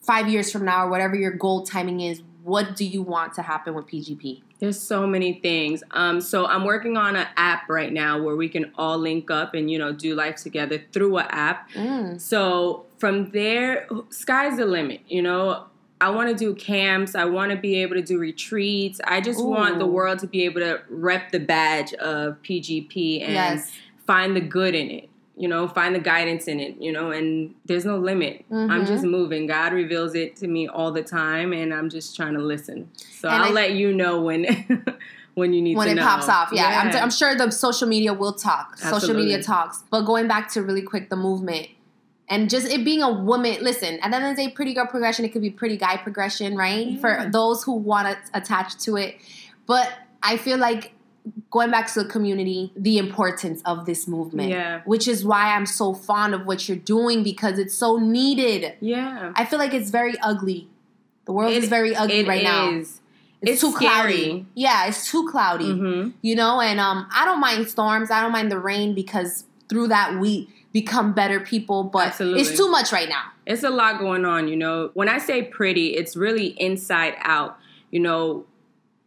five 0.02 0.28
years 0.30 0.52
from 0.52 0.66
now, 0.66 0.86
or 0.86 0.90
whatever 0.90 1.16
your 1.16 1.32
goal 1.32 1.64
timing 1.66 2.00
is, 2.02 2.22
what 2.44 2.76
do 2.78 2.86
you 2.86 3.02
want 3.02 3.34
to 3.34 3.42
happen 3.42 3.74
with 3.74 3.88
PGP? 3.88 4.42
There's 4.60 4.80
so 4.80 5.06
many 5.06 5.34
things. 5.34 5.84
Um, 5.92 6.20
so 6.22 6.46
I'm 6.48 6.64
working 6.66 6.98
on 6.98 7.16
an 7.16 7.28
app 7.36 7.70
right 7.70 7.92
now 7.94 8.22
where 8.22 8.36
we 8.36 8.48
can 8.50 8.72
all 8.78 8.98
link 8.98 9.30
up 9.30 9.54
and 9.54 9.70
you 9.70 9.78
know 9.78 9.92
do 9.94 10.16
life 10.16 10.38
together 10.38 10.82
through 10.94 11.18
an 11.18 11.28
app. 11.30 11.70
Mm. 11.72 12.20
So 12.20 12.86
from 12.98 13.32
there, 13.32 13.88
sky's 14.10 14.58
the 14.58 14.66
limit. 14.66 15.02
You 15.08 15.22
know, 15.22 15.66
I 16.00 16.10
want 16.12 16.30
to 16.30 16.36
do 16.36 16.54
camps. 16.54 17.16
I 17.16 17.26
want 17.26 17.52
to 17.52 17.58
be 17.58 17.82
able 17.82 17.96
to 17.96 18.02
do 18.02 18.20
retreats. 18.20 19.02
I 19.06 19.20
just 19.22 19.44
want 19.44 19.80
the 19.80 19.88
world 19.88 20.20
to 20.20 20.28
be 20.28 20.44
able 20.46 20.62
to 20.62 20.82
rep 20.90 21.32
the 21.32 21.40
badge 21.40 21.94
of 21.96 22.42
PGP 22.44 23.24
and 23.24 23.34
yes. 23.34 23.72
find 24.06 24.36
the 24.36 24.42
good 24.42 24.76
in 24.76 24.92
it. 24.92 25.10
You 25.40 25.48
know, 25.48 25.68
find 25.68 25.94
the 25.94 26.00
guidance 26.00 26.48
in 26.48 26.60
it. 26.60 26.80
You 26.82 26.92
know, 26.92 27.12
and 27.12 27.54
there's 27.66 27.86
no 27.86 27.98
limit. 27.98 28.46
I'm 28.52 28.70
Mhm. 28.84 28.88
just 28.88 29.04
moving. 29.04 29.48
God 29.48 29.74
reveals 29.74 30.14
it 30.16 30.36
to 30.38 30.48
me 30.48 30.68
all 30.68 30.92
the 30.92 31.04
time, 31.04 31.52
and 31.54 31.74
I'm 31.74 31.90
just 31.90 32.16
trying 32.16 32.34
to 32.34 32.42
listen. 32.42 32.90
So 33.20 33.30
And 33.30 33.44
I'll 33.44 33.50
I- 33.50 33.54
let 33.54 33.72
you 33.74 33.94
know 33.94 34.22
when 34.22 34.46
when 35.36 35.54
you 35.54 35.62
need 35.62 35.78
when 35.78 35.88
it 35.90 35.96
know. 35.96 36.02
pops 36.04 36.28
off. 36.28 36.50
Yeah, 36.52 36.82
I'm, 36.84 36.96
I'm 37.04 37.12
sure 37.12 37.36
the 37.36 37.52
social 37.52 37.88
media 37.88 38.14
will 38.14 38.34
talk. 38.34 38.78
Social 38.78 39.14
media 39.16 39.42
talks. 39.42 39.84
But 39.92 40.02
going 40.02 40.28
back 40.28 40.52
to 40.54 40.64
really 40.64 40.82
quick, 40.82 41.10
the 41.12 41.16
movement 41.16 41.68
and 42.30 42.50
just 42.50 42.68
it 42.68 42.84
being 42.84 43.02
a 43.02 43.12
woman. 43.12 43.58
Listen, 43.62 44.00
at 44.02 44.12
the 44.12 44.18
end 44.18 44.26
of 44.26 44.36
the 44.36 44.46
day, 44.48 44.52
pretty 44.52 44.74
girl 44.74 44.86
progression. 44.88 45.26
It 45.26 45.30
could 45.34 45.42
be 45.42 45.50
pretty 45.50 45.78
guy 45.78 45.98
progression, 45.98 46.56
right? 46.56 46.88
Yeah. 46.88 47.00
For 47.00 47.30
those 47.32 47.64
who 47.64 47.74
want 47.74 48.08
to 48.08 48.18
attach 48.38 48.78
to 48.84 48.98
it. 48.98 49.16
But 49.66 49.92
I 50.22 50.38
feel 50.38 50.58
like 50.58 50.94
going 51.52 51.72
back 51.72 51.92
to 51.94 52.04
the 52.04 52.10
community, 52.10 52.72
the 52.76 52.98
importance 52.98 53.62
of 53.66 53.86
this 53.86 54.08
movement. 54.08 54.50
Yeah. 54.50 54.82
Which 54.86 55.08
is 55.08 55.26
why 55.26 55.56
I'm 55.56 55.66
so 55.66 55.94
fond 55.94 56.34
of 56.34 56.46
what 56.46 56.68
you're 56.68 56.78
doing 56.78 57.24
because 57.24 57.60
it's 57.60 57.74
so 57.74 57.98
needed. 57.98 58.74
yeah. 58.80 59.34
I 59.36 59.46
feel 59.46 59.60
like 59.60 59.74
it's 59.74 59.90
very 59.90 60.18
ugly. 60.20 60.68
The 61.26 61.34
world 61.34 61.52
It- 61.54 61.64
is 61.64 61.70
very 61.70 61.96
ugly 61.96 62.24
right 62.24 62.44
now. 62.44 62.70
It's, 62.72 63.02
It's 63.42 63.62
too 63.62 63.72
cloudy. 63.74 64.46
Yeah, 64.56 64.88
it's 64.88 65.12
too 65.12 65.28
cloudy 65.30 65.66
Mhm. 65.74 66.14
you 66.22 66.36
know 66.36 66.60
and 66.60 66.80
um 66.80 67.08
i 67.14 67.24
don't 67.24 67.40
mind 67.40 67.68
storms 67.70 68.10
i 68.10 68.20
don't 68.22 68.32
mind 68.32 68.52
the 68.52 68.58
rain 68.58 68.96
because 68.96 69.44
through 69.70 69.88
that 69.90 70.18
we 70.20 70.50
become 70.80 71.08
better 71.22 71.40
people 71.40 71.80
but 71.96 72.08
Absolutely. 72.08 72.42
it's 72.42 72.56
too 72.62 72.70
much 72.78 72.92
right 72.92 73.10
now 73.18 73.24
It's 73.54 73.64
a 73.64 73.70
lot 73.82 73.94
going 74.06 74.26
on, 74.26 74.42
you 74.52 74.58
know. 74.64 74.78
When 75.00 75.10
I 75.16 75.20
say 75.30 75.38
pretty, 75.60 75.88
it's 76.00 76.14
really 76.26 76.48
inside 76.68 77.16
out. 77.36 77.52
You 77.96 78.02
know, 78.08 78.46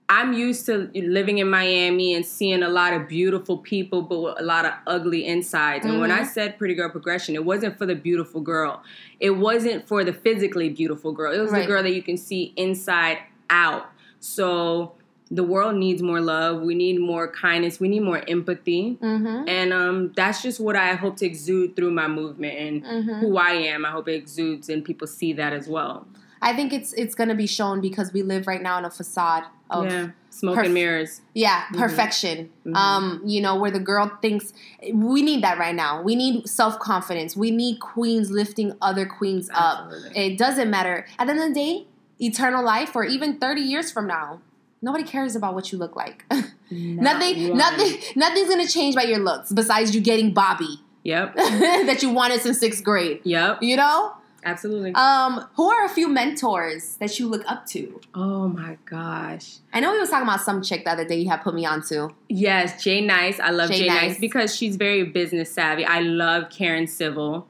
I'm 0.08 0.32
used 0.32 0.62
to 0.70 0.90
living 0.94 1.36
in 1.42 1.48
Miami 1.58 2.08
and 2.16 2.24
seeing 2.26 2.62
a 2.70 2.72
lot 2.80 2.90
of 2.96 3.06
beautiful 3.06 3.56
people, 3.72 4.00
but 4.10 4.18
with 4.24 4.40
a 4.40 4.42
lot 4.42 4.64
of 4.64 4.72
ugly 4.94 5.22
insides. 5.34 5.84
And 5.86 6.00
when 6.00 6.10
I 6.10 6.22
Mhm. 6.22 6.26
said 6.36 6.58
pretty 6.58 6.74
girl 6.74 6.90
progression, 6.90 7.34
it 7.40 7.44
wasn't 7.52 7.76
for 7.78 7.86
the 7.86 7.94
beautiful 8.08 8.40
girl. 8.40 8.82
It 9.20 9.34
wasn't 9.48 9.86
for 9.86 10.00
the 10.08 10.14
physically 10.24 10.68
beautiful 10.80 11.12
girl. 11.12 11.30
It 11.32 11.40
was 11.40 11.52
Right. 11.52 11.60
the 11.62 11.68
girl 11.72 11.82
that 11.86 11.94
you 11.98 12.02
can 12.02 12.16
see 12.16 12.42
inside 12.56 13.18
out. 13.50 13.84
So 14.20 14.92
the 15.30 15.44
world 15.44 15.76
needs 15.76 16.02
more 16.02 16.20
love. 16.20 16.60
We 16.62 16.74
need 16.74 16.98
more 17.00 17.28
kindness. 17.30 17.78
We 17.78 17.88
need 17.88 18.00
more 18.00 18.22
empathy. 18.28 18.98
mm-hmm. 19.00 19.48
And 19.48 19.72
um, 19.72 20.12
that's 20.16 20.42
just 20.42 20.58
what 20.58 20.74
I 20.76 20.94
hope 20.94 21.16
to 21.18 21.26
exude 21.26 21.76
through 21.76 21.92
my 21.92 22.08
movement 22.08 22.58
and 22.58 22.84
Mm-hmm. 22.84 23.20
who 23.20 23.36
I 23.36 23.50
am. 23.52 23.84
I 23.84 23.90
hope 23.90 24.08
it 24.08 24.14
exudes 24.14 24.68
and 24.68 24.84
people 24.84 25.06
see 25.06 25.32
that 25.34 25.52
as 25.52 25.68
well. 25.68 26.06
i 26.42 26.52
think 26.56 26.72
it's 26.72 26.90
it's 27.02 27.14
gonna 27.14 27.34
be 27.34 27.46
shown 27.46 27.82
because 27.82 28.08
we 28.16 28.22
live 28.22 28.46
right 28.46 28.62
now 28.62 28.78
in 28.78 28.84
a 28.86 28.90
facade 28.90 29.44
of 29.68 29.84
yeah, 29.84 30.08
smoke 30.30 30.56
perf- 30.56 30.64
and 30.64 30.74
mirrors. 30.74 31.20
Yeah, 31.34 31.58
Mhm. 31.66 31.78
perfection. 31.78 32.36
Mhm. 32.66 32.74
Um, 32.74 33.04
you 33.32 33.40
know, 33.44 33.54
where 33.60 33.70
the 33.70 33.84
girl 33.92 34.06
thinks 34.22 34.52
we 34.92 35.20
need 35.22 35.40
that 35.44 35.58
right 35.58 35.74
now. 35.84 35.92
We 36.02 36.14
need 36.16 36.48
self 36.48 36.78
confidence. 36.80 37.36
We 37.36 37.50
need 37.52 37.78
queens 37.78 38.30
lifting 38.30 38.72
other 38.82 39.04
queens 39.06 39.48
up. 39.54 39.90
It 40.16 40.38
doesn't 40.38 40.70
matter. 40.70 41.06
At 41.18 41.26
the 41.26 41.32
end 41.34 41.40
of 41.42 41.48
the 41.50 41.54
day, 41.54 41.74
eternal 42.18 42.64
life 42.64 42.96
or 42.96 43.04
even 43.04 43.38
30 43.38 43.60
years 43.60 43.92
from 43.92 44.06
now, 44.06 44.40
nobody 44.82 45.04
cares 45.04 45.36
about 45.36 45.54
what 45.54 45.72
you 45.72 45.78
look 45.78 45.96
like. 45.96 46.24
nothing 46.70 47.56
nothing 47.56 47.98
nothing's 48.16 48.48
gonna 48.48 48.66
change 48.68 48.94
by 48.94 49.02
your 49.02 49.18
looks 49.18 49.50
besides 49.52 49.94
you 49.94 50.00
getting 50.00 50.32
Bobby 50.32 50.80
Yep. 51.02 51.34
that 51.36 52.02
you 52.02 52.10
wanted 52.10 52.40
since 52.42 52.58
sixth 52.58 52.84
grade. 52.84 53.20
Yep. 53.24 53.62
You 53.62 53.76
know? 53.76 54.14
Absolutely. 54.42 54.92
Um, 54.94 55.46
who 55.54 55.70
are 55.70 55.84
a 55.84 55.88
few 55.88 56.08
mentors 56.08 56.96
that 56.96 57.18
you 57.18 57.28
look 57.28 57.42
up 57.46 57.66
to? 57.66 58.00
oh 58.14 58.48
my 58.48 58.78
gosh. 58.86 59.56
I 59.72 59.80
know 59.80 59.92
we 59.92 59.98
was 59.98 60.08
talking 60.10 60.26
about 60.28 60.40
some 60.40 60.62
chick 60.62 60.84
the 60.84 60.90
other 60.92 61.04
day 61.06 61.16
you 61.18 61.28
had 61.28 61.42
put 61.42 61.54
me 61.54 61.66
onto. 61.66 62.10
Yes, 62.28 62.82
Jai 62.82 63.00
Nice. 63.00 63.38
I 63.40 63.50
love 63.50 63.70
Jay 63.70 63.86
Jai 63.86 63.94
Nice. 63.94 64.02
Nice 64.12 64.20
because 64.20 64.54
she's 64.54 64.76
very 64.76 65.04
business 65.04 65.52
savvy. 65.52 65.84
I 65.84 66.00
love 66.00 66.48
Karen 66.50 66.86
Civil. 66.86 67.48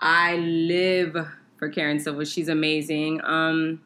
I 0.00 0.36
live 0.36 1.16
for 1.56 1.68
Karen 1.68 1.98
Civil. 1.98 2.24
She's 2.24 2.48
amazing. 2.48 3.20
Um, 3.24 3.80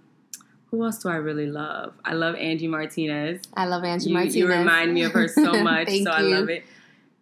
who 0.73 0.85
else 0.85 0.99
do 0.99 1.09
I 1.11 1.17
really 1.17 1.47
love? 1.47 1.93
I 2.05 2.15
love 2.15 2.35
Angie 2.35 2.67
Martinez. 2.67 3.43
I 3.55 3.67
love 3.67 3.85
Angie 3.85 4.09
You, 4.09 4.15
Martinez. 4.15 4.37
you 4.37 4.49
remind 4.49 4.93
me 4.95 5.03
of 5.05 5.13
her 5.13 5.29
so 5.29 5.53
much, 5.63 5.89
so 5.91 6.11
I 6.11 6.23
you. 6.23 6.35
love 6.35 6.49
it. 6.49 6.65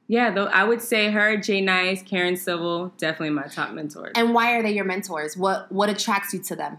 Yeah, 0.06 0.30
though 0.32 0.46
I 0.46 0.64
would 0.64 0.80
say 0.80 1.10
her, 1.10 1.36
Jai 1.36 1.60
Nice, 1.60 2.02
Karen 2.02 2.36
Civil, 2.36 2.92
definitely 2.96 3.30
my 3.30 3.48
top 3.48 3.72
mentors. 3.72 4.12
And 4.14 4.32
why 4.34 4.54
are 4.54 4.62
they 4.62 4.72
your 4.72 4.84
mentors? 4.84 5.36
What 5.36 5.70
what 5.70 5.90
attracts 5.90 6.32
you 6.32 6.40
to 6.44 6.56
them? 6.56 6.78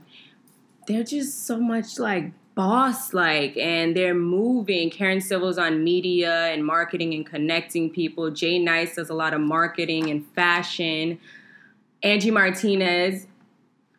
they're 0.87 1.03
just 1.03 1.45
so 1.45 1.57
much 1.59 1.99
like 1.99 2.31
boss 2.55 3.13
like 3.13 3.55
and 3.55 3.95
they're 3.95 4.15
moving. 4.15 4.89
Karen 4.89 5.21
Civil's 5.21 5.57
on 5.59 5.83
media 5.83 6.47
and 6.47 6.65
marketing 6.65 7.13
and 7.13 7.25
connecting 7.25 7.89
people. 7.89 8.31
Jai 8.31 8.57
Nice 8.57 8.95
does 8.95 9.09
a 9.09 9.13
lot 9.13 9.33
of 9.33 9.39
marketing 9.41 10.09
and 10.09 10.25
fashion. 10.33 11.19
Angie 12.03 12.31
Martinez, 12.31 13.27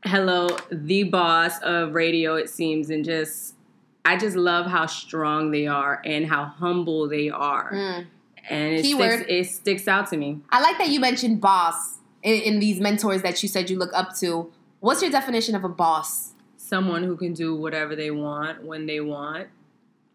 hello, 0.05 0.49
the 0.71 1.05
boss 1.05 1.59
of 1.63 1.95
radio, 1.95 2.35
it 2.37 2.49
seems, 2.49 2.91
and 2.91 3.05
just 3.05 3.55
I 4.05 4.17
just 4.17 4.37
love 4.37 4.67
how 4.67 4.87
strong 4.87 5.51
they 5.51 5.67
are 5.67 6.03
and 6.05 6.27
how 6.27 6.45
humble 6.45 7.09
they 7.09 7.31
are. 7.31 7.73
Mm. 7.73 8.07
And 8.51 8.75
it 8.75 8.83
Keyword. 8.83 9.13
sticks, 9.13 9.31
it 9.31 9.45
sticks 9.55 9.89
out 9.89 10.11
to 10.11 10.17
me. 10.17 10.41
I 10.51 10.61
like 10.61 10.79
that 10.79 10.89
you 10.89 10.99
mentioned 10.99 11.41
boss 11.41 11.99
in, 12.23 12.41
in 12.43 12.59
these 12.59 12.81
mentors 12.81 13.23
that 13.23 13.43
you 13.43 13.49
said 13.49 13.71
you 13.71 13.79
look 13.79 13.93
up 13.95 14.17
to. 14.17 14.53
What's 14.81 15.01
your 15.01 15.13
definition 15.13 15.55
of 15.55 15.63
a 15.63 15.69
boss? 15.69 16.33
someone 16.73 17.03
who 17.03 17.19
can 17.19 17.35
do 17.35 17.55
whatever 17.55 17.95
they 17.95 18.11
want 18.11 18.65
when 18.65 18.87
they 18.87 18.99
want 18.99 19.47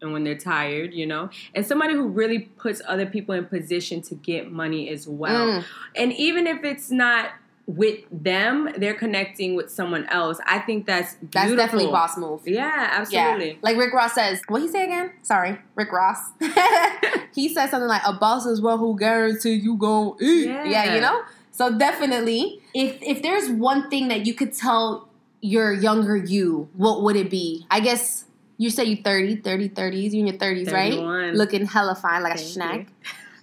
and 0.02 0.12
when 0.12 0.24
they're 0.24 0.36
tired, 0.36 0.92
you 0.92 1.06
know, 1.06 1.30
and 1.54 1.64
somebody 1.64 1.94
who 1.94 2.08
really 2.08 2.40
puts 2.40 2.82
other 2.88 3.06
people 3.06 3.32
in 3.32 3.44
position 3.44 4.02
to 4.02 4.16
get 4.16 4.50
money 4.50 4.88
as 4.88 5.06
well. 5.06 5.46
Mm. 5.46 5.64
And 5.94 6.12
even 6.14 6.48
if 6.48 6.64
it's 6.64 6.90
not 6.90 7.30
with 7.68 8.00
them, 8.10 8.70
they're 8.78 8.94
connecting 8.94 9.54
with 9.54 9.70
someone 9.70 10.06
else. 10.06 10.40
I 10.46 10.58
think 10.58 10.86
that's 10.86 11.14
beautiful. 11.16 11.40
That's 11.40 11.54
definitely 11.54 11.92
boss 11.92 12.16
move. 12.16 12.40
Yeah, 12.46 12.88
absolutely. 12.92 13.50
Yeah. 13.50 13.56
Like 13.60 13.76
Rick 13.76 13.92
Ross 13.92 14.14
says. 14.14 14.40
What 14.48 14.62
he 14.62 14.68
say 14.68 14.84
again? 14.84 15.12
Sorry, 15.22 15.58
Rick 15.74 15.92
Ross. 15.92 16.18
he 17.34 17.52
says 17.52 17.70
something 17.70 17.86
like 17.86 18.00
a 18.06 18.14
boss 18.14 18.46
is 18.46 18.62
one 18.62 18.78
who 18.78 18.98
guarantee 18.98 19.52
you 19.52 19.76
gon' 19.76 20.16
eat. 20.18 20.46
Yeah. 20.46 20.64
yeah, 20.64 20.94
you 20.94 21.00
know? 21.02 21.22
So 21.52 21.76
definitely, 21.76 22.62
if 22.74 22.96
if 23.02 23.22
there's 23.22 23.50
one 23.50 23.90
thing 23.90 24.08
that 24.08 24.24
you 24.24 24.32
could 24.32 24.54
tell 24.54 25.10
your 25.42 25.72
younger 25.72 26.16
you, 26.16 26.70
what 26.72 27.02
would 27.02 27.16
it 27.16 27.28
be? 27.28 27.66
I 27.70 27.80
guess 27.80 28.24
you 28.56 28.70
say 28.70 28.84
you 28.84 29.02
30, 29.02 29.36
30, 29.36 29.68
30s, 29.68 30.12
you 30.12 30.20
in 30.20 30.26
your 30.26 30.36
30s, 30.36 30.72
right? 30.72 31.34
Looking 31.34 31.66
hella 31.66 31.94
fine 31.94 32.22
like 32.22 32.34
a 32.34 32.38
Thank 32.38 32.50
snack. 32.50 32.78
you. 32.78 32.86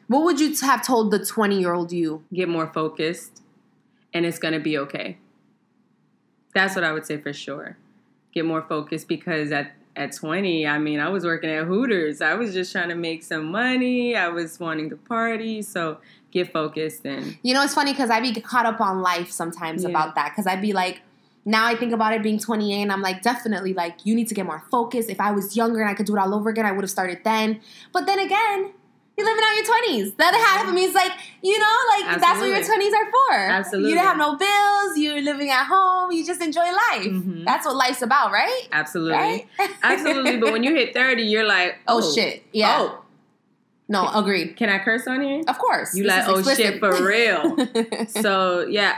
What 0.07 0.23
would 0.23 0.39
you 0.39 0.55
have 0.61 0.85
told 0.85 1.11
the 1.11 1.23
20 1.23 1.59
year 1.59 1.73
old 1.73 1.91
you? 1.91 2.23
Get 2.33 2.49
more 2.49 2.67
focused, 2.67 3.41
and 4.15 4.25
it's 4.25 4.39
gonna 4.39 4.59
be 4.61 4.77
okay. 4.79 5.17
That's 6.55 6.73
what 6.73 6.83
I 6.85 6.93
would 6.93 7.05
say 7.05 7.17
for 7.17 7.33
sure. 7.33 7.77
Get 8.33 8.45
more 8.45 8.63
focused 8.63 9.07
because 9.07 9.51
at 9.51 9.73
at 9.97 10.11
20, 10.11 10.67
I 10.67 10.77
mean, 10.77 10.99
I 10.99 11.07
was 11.07 11.23
working 11.23 11.49
at 11.49 11.63
Hooters. 11.63 12.21
I 12.21 12.33
was 12.33 12.53
just 12.53 12.69
trying 12.73 12.89
to 12.89 12.95
make 12.95 13.23
some 13.23 13.45
money. 13.45 14.13
I 14.13 14.27
was 14.27 14.59
wanting 14.59 14.89
to 14.89 14.97
party. 14.97 15.61
So 15.61 15.99
get 16.31 16.51
focused 16.51 17.05
and 17.05 17.37
You 17.43 17.53
know, 17.53 17.63
it's 17.63 17.73
funny 17.73 17.93
because 17.93 18.09
I'd 18.09 18.21
be 18.21 18.33
caught 18.41 18.65
up 18.65 18.81
on 18.81 19.01
life 19.01 19.31
sometimes 19.31 19.83
Yeah. 19.83 19.89
about 19.91 20.15
that. 20.15 20.31
Because 20.31 20.47
I'd 20.47 20.61
be 20.61 20.73
like, 20.73 20.99
now 21.45 21.65
I 21.65 21.77
think 21.77 21.93
about 21.93 22.11
it 22.11 22.21
being 22.23 22.39
28 22.39 22.81
and 22.81 22.91
I'm 22.91 23.01
like, 23.01 23.21
definitely, 23.21 23.73
like, 23.73 24.05
you 24.05 24.15
need 24.15 24.27
to 24.27 24.33
get 24.33 24.45
more 24.45 24.63
focused. 24.69 25.09
If 25.09 25.21
I 25.21 25.31
was 25.31 25.55
younger 25.55 25.79
and 25.79 25.89
I 25.89 25.93
could 25.93 26.07
do 26.07 26.17
it 26.17 26.19
all 26.19 26.35
over 26.35 26.49
again, 26.49 26.65
I 26.65 26.73
would 26.73 26.83
have 26.83 26.91
started 26.91 27.19
then. 27.23 27.61
But 27.93 28.05
then 28.05 28.19
again, 28.19 28.71
you're 29.17 29.25
living 29.25 29.43
out 29.43 29.55
your 29.55 29.65
20s. 29.65 30.17
The 30.17 30.25
other 30.25 30.37
half 30.37 30.67
of 30.67 30.73
me 30.73 30.83
is 30.83 30.93
like, 30.93 31.11
you 31.41 31.57
know, 31.57 31.75
like, 31.97 32.19
that's 32.19 32.39
what 32.39 32.49
your 32.49 32.59
20s 32.59 32.93
are 32.93 33.11
for. 33.11 33.33
Absolutely. 33.33 33.89
You 33.91 33.95
don't 33.95 34.05
have 34.05 34.17
no 34.17 34.35
bills, 34.35 34.97
you're 34.97 35.21
living 35.21 35.49
at 35.49 35.65
home, 35.65 36.11
you 36.11 36.25
just 36.25 36.41
enjoy 36.41 36.63
life. 36.65 37.05
Mhm. 37.07 37.45
That's 37.45 37.65
what 37.65 37.75
life's 37.75 38.01
about, 38.01 38.31
right? 38.31 38.67
Absolutely. 38.71 39.13
Right? 39.17 39.47
Absolutely. 39.83 40.37
But 40.37 40.51
when 40.51 40.63
you 40.63 40.73
hit 40.75 40.93
30, 40.93 41.23
you're 41.23 41.45
like, 41.47 41.77
Oh, 41.87 42.01
oh, 42.03 42.13
shit. 42.15 42.43
Yeah. 42.51 42.77
Oh, 42.79 43.01
No, 43.87 44.09
agreed. 44.13 44.57
can 44.57 44.69
I 44.69 44.79
curse 44.79 45.07
on 45.07 45.21
here? 45.21 45.43
Of 45.47 45.57
course. 45.59 45.95
You 45.95 46.03
This 46.03 46.11
like, 46.11 46.27
oh 46.27 46.41
shit, 46.55 46.79
for 46.79 46.91
real. 47.05 47.55
so 48.07 48.65
yeah, 48.67 48.97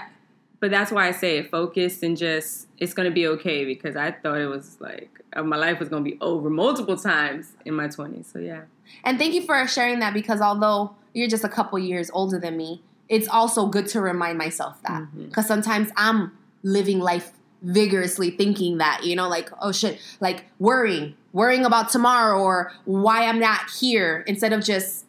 but 0.60 0.72
that's 0.72 0.92
why 0.92 1.08
I 1.08 1.12
say 1.12 1.38
it 1.38 1.52
focused 1.52 2.04
and 2.04 2.18
just 2.18 2.68
it's 2.78 2.94
gonna 2.94 3.12
be 3.12 3.28
okay 3.28 3.66
because 3.66 3.96
I 3.96 4.12
thought 4.12 4.40
it 4.40 4.48
was 4.48 4.78
like 4.80 5.22
uh, 5.34 5.44
my 5.44 5.58
life 5.58 5.80
was 5.80 5.90
gonna 5.90 6.04
be 6.04 6.18
over 6.22 6.50
multiple 6.50 6.98
times 6.98 7.54
in 7.66 7.74
my 7.74 7.88
twenties. 7.88 8.30
So 8.32 8.40
yeah, 8.40 8.62
And 9.04 9.18
thank 9.18 9.34
you 9.34 9.44
for 9.44 9.68
sharing 9.68 10.00
that 10.00 10.14
because 10.14 10.42
although 10.42 10.96
you're 11.14 11.28
just 11.28 11.44
a 11.44 11.50
couple 11.50 11.78
years 11.80 12.10
older 12.14 12.40
than 12.40 12.58
me, 12.58 12.82
it's 13.10 13.28
also 13.28 13.68
good 13.68 13.88
to 13.88 14.02
remind 14.02 14.38
myself 14.38 14.82
that. 14.84 15.08
Because 15.16 15.48
sometimes 15.48 15.90
I'm 15.96 16.38
living 16.64 17.00
life 17.00 17.32
vigorously 17.62 18.30
thinking 18.32 18.78
that, 18.78 19.04
you 19.04 19.16
know, 19.16 19.28
like, 19.28 19.50
oh 19.62 19.72
shit, 19.72 20.00
like 20.20 20.46
worrying, 20.60 21.16
worrying 21.34 21.66
about 21.66 21.90
tomorrow 21.90 22.40
or 22.40 22.72
why 22.86 23.26
I'm 23.26 23.40
not 23.40 23.70
here 23.80 24.24
instead 24.28 24.54
of 24.54 24.64
just 24.64 25.06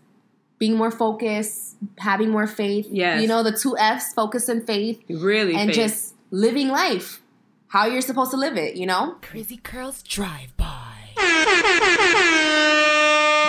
being 0.59 0.77
more 0.77 0.91
focused, 0.91 1.77
having 1.99 2.31
more 2.31 2.47
faith. 2.47 2.87
Yes. 2.91 3.23
You 3.23 3.29
know, 3.29 3.43
the 3.43 3.53
two 3.53 3.77
F's, 3.79 4.13
focus 4.13 4.49
and 4.49 4.67
faith, 4.67 5.03
really, 5.09 5.55
and 5.55 5.71
faith. 5.71 5.77
just 5.77 6.15
living 6.31 6.69
life 6.69 7.21
how 7.69 7.87
you're 7.87 8.01
supposed 8.01 8.31
to 8.31 8.37
live 8.37 8.57
it, 8.57 8.77
you 8.77 8.87
know? 8.87 9.17
Crazy 9.21 9.59
Curls 9.59 10.03
Drive 10.03 10.57
By. 10.57 10.95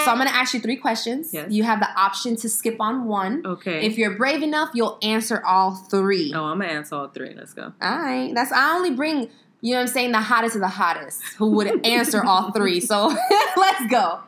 So 0.06 0.12
I'm 0.14 0.18
gonna 0.18 0.30
ask 0.32 0.54
you 0.54 0.60
three 0.60 0.78
questions. 0.78 1.34
Yes. 1.34 1.52
You 1.52 1.64
have 1.64 1.80
the 1.80 1.90
option 1.96 2.36
to 2.38 2.50
skip 2.50 2.78
on 2.80 3.06
one. 3.06 3.44
okay. 3.46 3.86
If 3.86 3.98
you're 3.98 4.16
brave 4.16 4.42
enough, 4.42 4.70
you'll 4.74 4.98
answer 5.04 5.44
all 5.46 5.76
three. 5.76 6.34
oh, 6.36 6.46
I'm 6.46 6.60
gonna 6.60 6.72
answer 6.72 6.96
all 6.96 7.10
three. 7.10 7.34
Let's 7.36 7.54
go. 7.54 7.74
All 7.82 7.98
right. 7.98 8.34
That's 8.34 8.52
I 8.52 8.76
only 8.76 8.92
bring, 8.92 9.30
you 9.62 9.74
know 9.74 9.78
what 9.78 9.82
I'm 9.82 9.88
saying, 9.88 10.12
the 10.14 10.22
hottest 10.22 10.56
of 10.56 10.62
the 10.62 10.68
hottest 10.68 11.22
who 11.38 11.52
would 11.52 11.86
answer 11.86 12.24
all 12.24 12.52
three. 12.52 12.80
So 12.80 13.08
let's 13.58 13.86
go. 13.92 14.20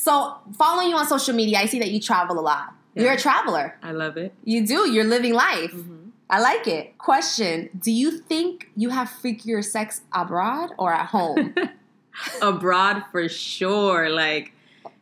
So 0.00 0.36
following 0.56 0.88
you 0.88 0.96
on 0.96 1.06
social 1.06 1.34
media, 1.34 1.58
I 1.58 1.66
see 1.66 1.78
that 1.80 1.90
you 1.90 2.00
travel 2.00 2.38
a 2.38 2.40
lot. 2.40 2.72
You're 2.94 3.12
a 3.12 3.18
traveler. 3.18 3.76
I 3.82 3.92
love 3.92 4.16
it. 4.16 4.32
You 4.44 4.66
do. 4.66 4.90
You're 4.90 5.04
living 5.04 5.34
life. 5.34 5.72
Mhm. 5.72 6.10
I 6.30 6.40
like 6.40 6.66
it. 6.66 6.96
Question: 6.96 7.68
Do 7.78 7.90
you 7.92 8.10
think 8.18 8.70
you 8.76 8.88
have 8.90 9.08
freakier 9.08 9.62
sex 9.64 10.00
abroad 10.12 10.70
or 10.78 10.92
at 10.92 11.06
home? 11.08 11.54
Abroad 12.42 13.04
for 13.12 13.28
sure. 13.28 14.08
Like 14.10 14.52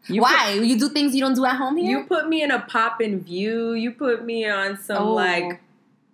you 0.08 0.22
Why? 0.22 0.52
you 0.52 0.78
do 0.78 0.88
things 0.88 1.14
you 1.14 1.20
don't 1.20 1.34
do 1.34 1.44
at 1.44 1.56
home 1.56 1.76
here? 1.76 1.98
you 2.00 2.04
put 2.04 2.28
me 2.28 2.42
in 2.42 2.50
a 2.50 2.60
pop 2.60 3.00
in 3.00 3.20
view. 3.20 3.72
You 3.72 3.92
put 3.92 4.24
me 4.24 4.48
on 4.48 4.76
some 4.78 5.02
Oh. 5.08 5.14
like 5.14 5.60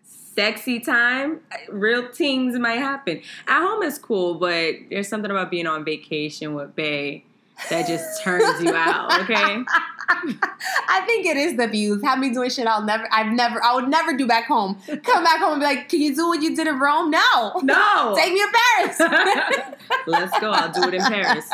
sexy 0.05 0.81
time. 0.81 1.41
Real 1.71 2.09
things 2.13 2.59
might 2.59 2.79
happen. 2.91 3.21
At 3.47 3.61
home 3.67 3.83
is 3.83 3.99
cool, 3.99 4.35
but 4.35 4.75
there's 4.91 5.09
something 5.09 5.31
about 5.31 5.51
being 5.51 5.67
on 5.67 5.85
vacation 5.85 6.55
with 6.55 6.75
Bay 6.77 7.25
that 7.71 7.87
just 7.87 8.23
turns 8.23 8.63
you 8.63 8.75
out. 8.75 9.23
Okay. 9.23 9.65
I 10.09 11.03
think 11.07 11.27
it 11.27 11.37
is 11.37 11.57
the 11.57 11.67
views. 11.67 12.03
Have 12.03 12.19
me 12.19 12.31
doing 12.33 12.51
shit 12.51 12.67
I'll 12.67 12.83
never, 12.83 13.09
I've 13.11 13.33
never, 13.33 13.63
I 13.63 13.75
would 13.75 13.89
never 13.89 14.17
do 14.17 14.27
back 14.27 14.47
home. 14.47 14.77
Come 14.87 15.25
back 15.25 15.39
home 15.39 15.53
and 15.55 15.61
be 15.61 15.67
like, 15.67 15.89
can 15.89 16.01
you 16.01 16.15
do 16.15 16.29
what 16.29 16.43
you 16.43 16.55
did 16.55 16.67
in 16.67 16.79
Rome? 16.79 17.11
No. 17.11 17.61
No. 17.63 18.15
Take 18.19 18.33
me 18.33 18.41
to 18.41 18.49
Paris. 18.53 19.01
Let's 20.07 20.39
go. 20.41 20.51
I'll 20.51 20.73
do 20.73 20.89
it 20.89 20.95
in 20.95 21.03
Paris. 21.03 21.51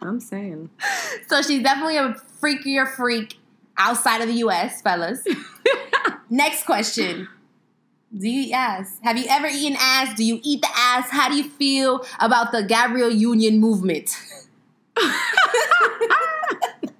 I'm 0.00 0.20
saying. 0.20 0.70
so 1.26 1.42
she's 1.42 1.62
definitely 1.62 1.96
a 1.96 2.14
freakier 2.40 2.88
freak 2.88 3.38
outside 3.78 4.20
of 4.20 4.28
the 4.28 4.34
US, 4.34 4.82
fellas. 4.82 5.24
Next 6.30 6.64
question. 6.64 7.28
Do 8.16 8.28
you 8.28 8.42
eat 8.42 8.52
ass? 8.52 9.00
Have 9.02 9.18
you 9.18 9.24
ever 9.28 9.48
eaten 9.48 9.76
ass? 9.80 10.14
Do 10.14 10.24
you 10.24 10.38
eat 10.44 10.60
the 10.60 10.68
ass? 10.72 11.10
How 11.10 11.28
do 11.28 11.36
you 11.36 11.48
feel 11.50 12.04
about 12.20 12.52
the 12.52 12.62
Gabrielle 12.62 13.10
Union 13.10 13.58
movement? 13.58 14.16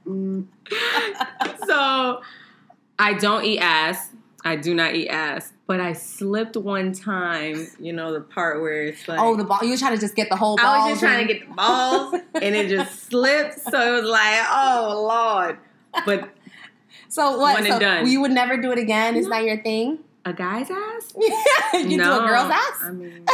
so 1.66 2.22
I 2.98 3.14
don't 3.14 3.44
eat 3.44 3.58
ass. 3.58 4.10
I 4.44 4.56
do 4.56 4.74
not 4.74 4.94
eat 4.94 5.08
ass. 5.08 5.52
But 5.66 5.80
I 5.80 5.94
slipped 5.94 6.56
one 6.58 6.92
time, 6.92 7.66
you 7.80 7.94
know, 7.94 8.12
the 8.12 8.20
part 8.20 8.60
where 8.60 8.82
it's 8.82 9.08
like 9.08 9.18
Oh, 9.18 9.34
the 9.34 9.44
ball. 9.44 9.60
You 9.62 9.70
were 9.70 9.76
trying 9.78 9.94
to 9.94 10.00
just 10.00 10.14
get 10.14 10.28
the 10.28 10.36
whole 10.36 10.56
ball. 10.56 10.66
I 10.66 10.90
was 10.90 11.00
just 11.00 11.00
trying 11.00 11.26
to 11.26 11.32
get 11.32 11.48
the 11.48 11.54
balls 11.54 12.14
and 12.34 12.54
it 12.54 12.68
just 12.68 13.04
slipped. 13.08 13.58
So 13.60 13.80
it 13.96 14.02
was 14.02 14.10
like, 14.10 14.44
oh 14.50 15.06
Lord. 15.08 15.58
But 16.04 16.28
So 17.08 17.38
what? 17.38 17.56
And 17.58 17.66
so 17.66 17.78
done. 17.78 18.06
you 18.06 18.20
would 18.20 18.32
never 18.32 18.58
do 18.58 18.72
it 18.72 18.78
again? 18.78 19.16
It's 19.16 19.26
not 19.28 19.44
your 19.44 19.62
thing? 19.62 20.00
a 20.26 20.32
guy's 20.32 20.70
ass? 20.70 21.12
you 21.74 21.98
do 21.98 22.02
a 22.02 22.26
girl's 22.26 22.50
ass? 22.50 22.80
I 22.82 22.90
mean 22.92 23.24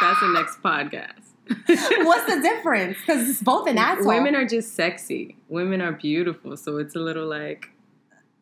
that's 0.00 0.20
the 0.20 0.28
next 0.28 0.62
podcast. 0.62 1.20
What's 2.04 2.32
the 2.32 2.40
difference? 2.40 2.96
Because 3.00 3.28
it's 3.28 3.42
both 3.42 3.68
an 3.68 3.76
asshole. 3.76 4.06
Women 4.06 4.34
are 4.36 4.46
just 4.46 4.74
sexy. 4.74 5.36
Women 5.48 5.80
are 5.80 5.92
beautiful. 5.92 6.56
So 6.56 6.78
it's 6.78 6.94
a 6.94 7.00
little 7.00 7.26
like 7.26 7.70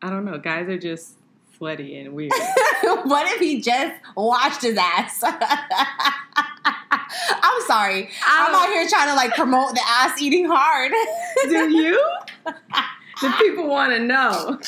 I 0.01 0.09
don't 0.09 0.25
know, 0.25 0.37
guys 0.37 0.69
are 0.69 0.77
just 0.77 1.15
sweaty 1.57 1.99
and 1.99 2.13
weird. 2.13 2.31
what 2.81 3.27
if 3.33 3.39
he 3.39 3.61
just 3.61 3.95
washed 4.15 4.61
his 4.61 4.77
ass? 4.77 5.21
I'm 7.41 7.61
sorry. 7.67 8.09
I'm 8.25 8.55
oh. 8.55 8.59
out 8.59 8.69
here 8.69 8.87
trying 8.87 9.09
to 9.09 9.15
like 9.15 9.33
promote 9.33 9.73
the 9.73 9.81
ass 9.85 10.21
eating 10.21 10.45
hard. 10.47 10.91
Do 11.43 11.69
you? 11.75 11.99
the 13.21 13.33
people 13.39 13.67
want 13.67 13.91
to 13.91 13.99
know. 13.99 14.59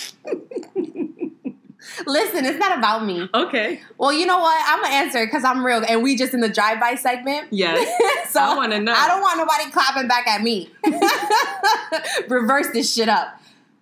Listen, 2.05 2.45
it's 2.45 2.57
not 2.57 2.77
about 2.77 3.05
me. 3.05 3.29
Okay. 3.33 3.81
Well, 3.97 4.13
you 4.13 4.25
know 4.25 4.39
what? 4.39 4.63
I'm 4.67 4.81
gonna 4.81 4.93
answer 4.93 5.25
because 5.25 5.43
I'm 5.43 5.65
real, 5.65 5.83
and 5.87 6.03
we 6.03 6.15
just 6.15 6.33
in 6.33 6.41
the 6.41 6.49
drive-by 6.49 6.95
segment. 6.95 7.47
Yes. 7.51 8.29
so 8.31 8.41
I 8.41 8.55
wanna 8.55 8.79
know. 8.79 8.93
I 8.93 9.07
don't 9.07 9.21
want 9.21 9.37
nobody 9.37 9.69
clapping 9.71 10.07
back 10.07 10.27
at 10.27 10.41
me. 10.41 10.69
Reverse 12.29 12.67
this 12.73 12.93
shit 12.93 13.09
up. 13.09 13.39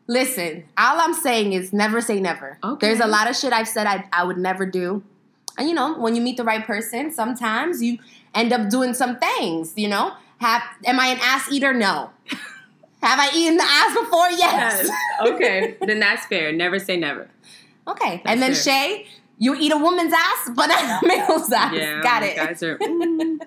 Listen, 0.08 0.64
all 0.78 1.00
I'm 1.00 1.14
saying 1.14 1.54
is 1.54 1.72
never 1.72 2.02
say 2.02 2.20
never. 2.20 2.58
Okay. 2.64 2.88
There's 2.88 3.00
a 3.00 3.08
lot 3.08 3.30
of 3.30 3.36
shit 3.36 3.54
I've 3.54 3.68
said 3.68 3.86
I, 3.86 4.06
I 4.12 4.24
would 4.24 4.40
never 4.40 4.66
do. 4.66 5.04
And 5.58 5.70
you 5.70 5.76
know, 5.76 5.94
when 6.00 6.16
you 6.16 6.22
meet 6.22 6.38
the 6.38 6.44
right 6.44 6.66
person, 6.66 7.12
sometimes 7.12 7.84
you 7.84 8.00
end 8.34 8.52
up 8.52 8.70
doing 8.70 8.94
some 8.94 9.20
things, 9.20 9.74
you 9.76 9.88
know? 9.88 10.14
Have 10.40 10.64
am 10.86 11.00
I 11.00 11.08
an 11.08 11.20
ass 11.22 11.52
eater? 11.52 11.74
No. 11.74 12.10
Have 13.02 13.20
I 13.20 13.30
eaten 13.34 13.56
the 13.58 13.64
ass 13.64 13.98
before? 13.98 14.30
Yes. 14.32 14.88
Yes. 14.88 15.32
Okay. 15.32 15.78
then 15.86 16.00
that's 16.00 16.26
fair. 16.26 16.52
Never 16.52 16.80
say 16.80 16.98
never. 16.98 17.30
Okay. 17.90 18.22
and 18.26 18.42
then 18.42 18.54
fair. 18.54 18.64
Shay, 18.64 19.08
you 19.38 19.56
eat 19.56 19.72
a 19.72 19.78
woman's 19.78 20.14
ass, 20.14 20.50
but 20.56 20.68
not 20.68 21.04
a 21.04 21.08
male's 21.12 21.52
ass. 21.52 21.74
Yeah. 21.74 22.02
Got 22.02 22.24
it. 22.24 22.36
Guys 22.36 22.64
are. 22.64 22.78
mm. 22.80 23.40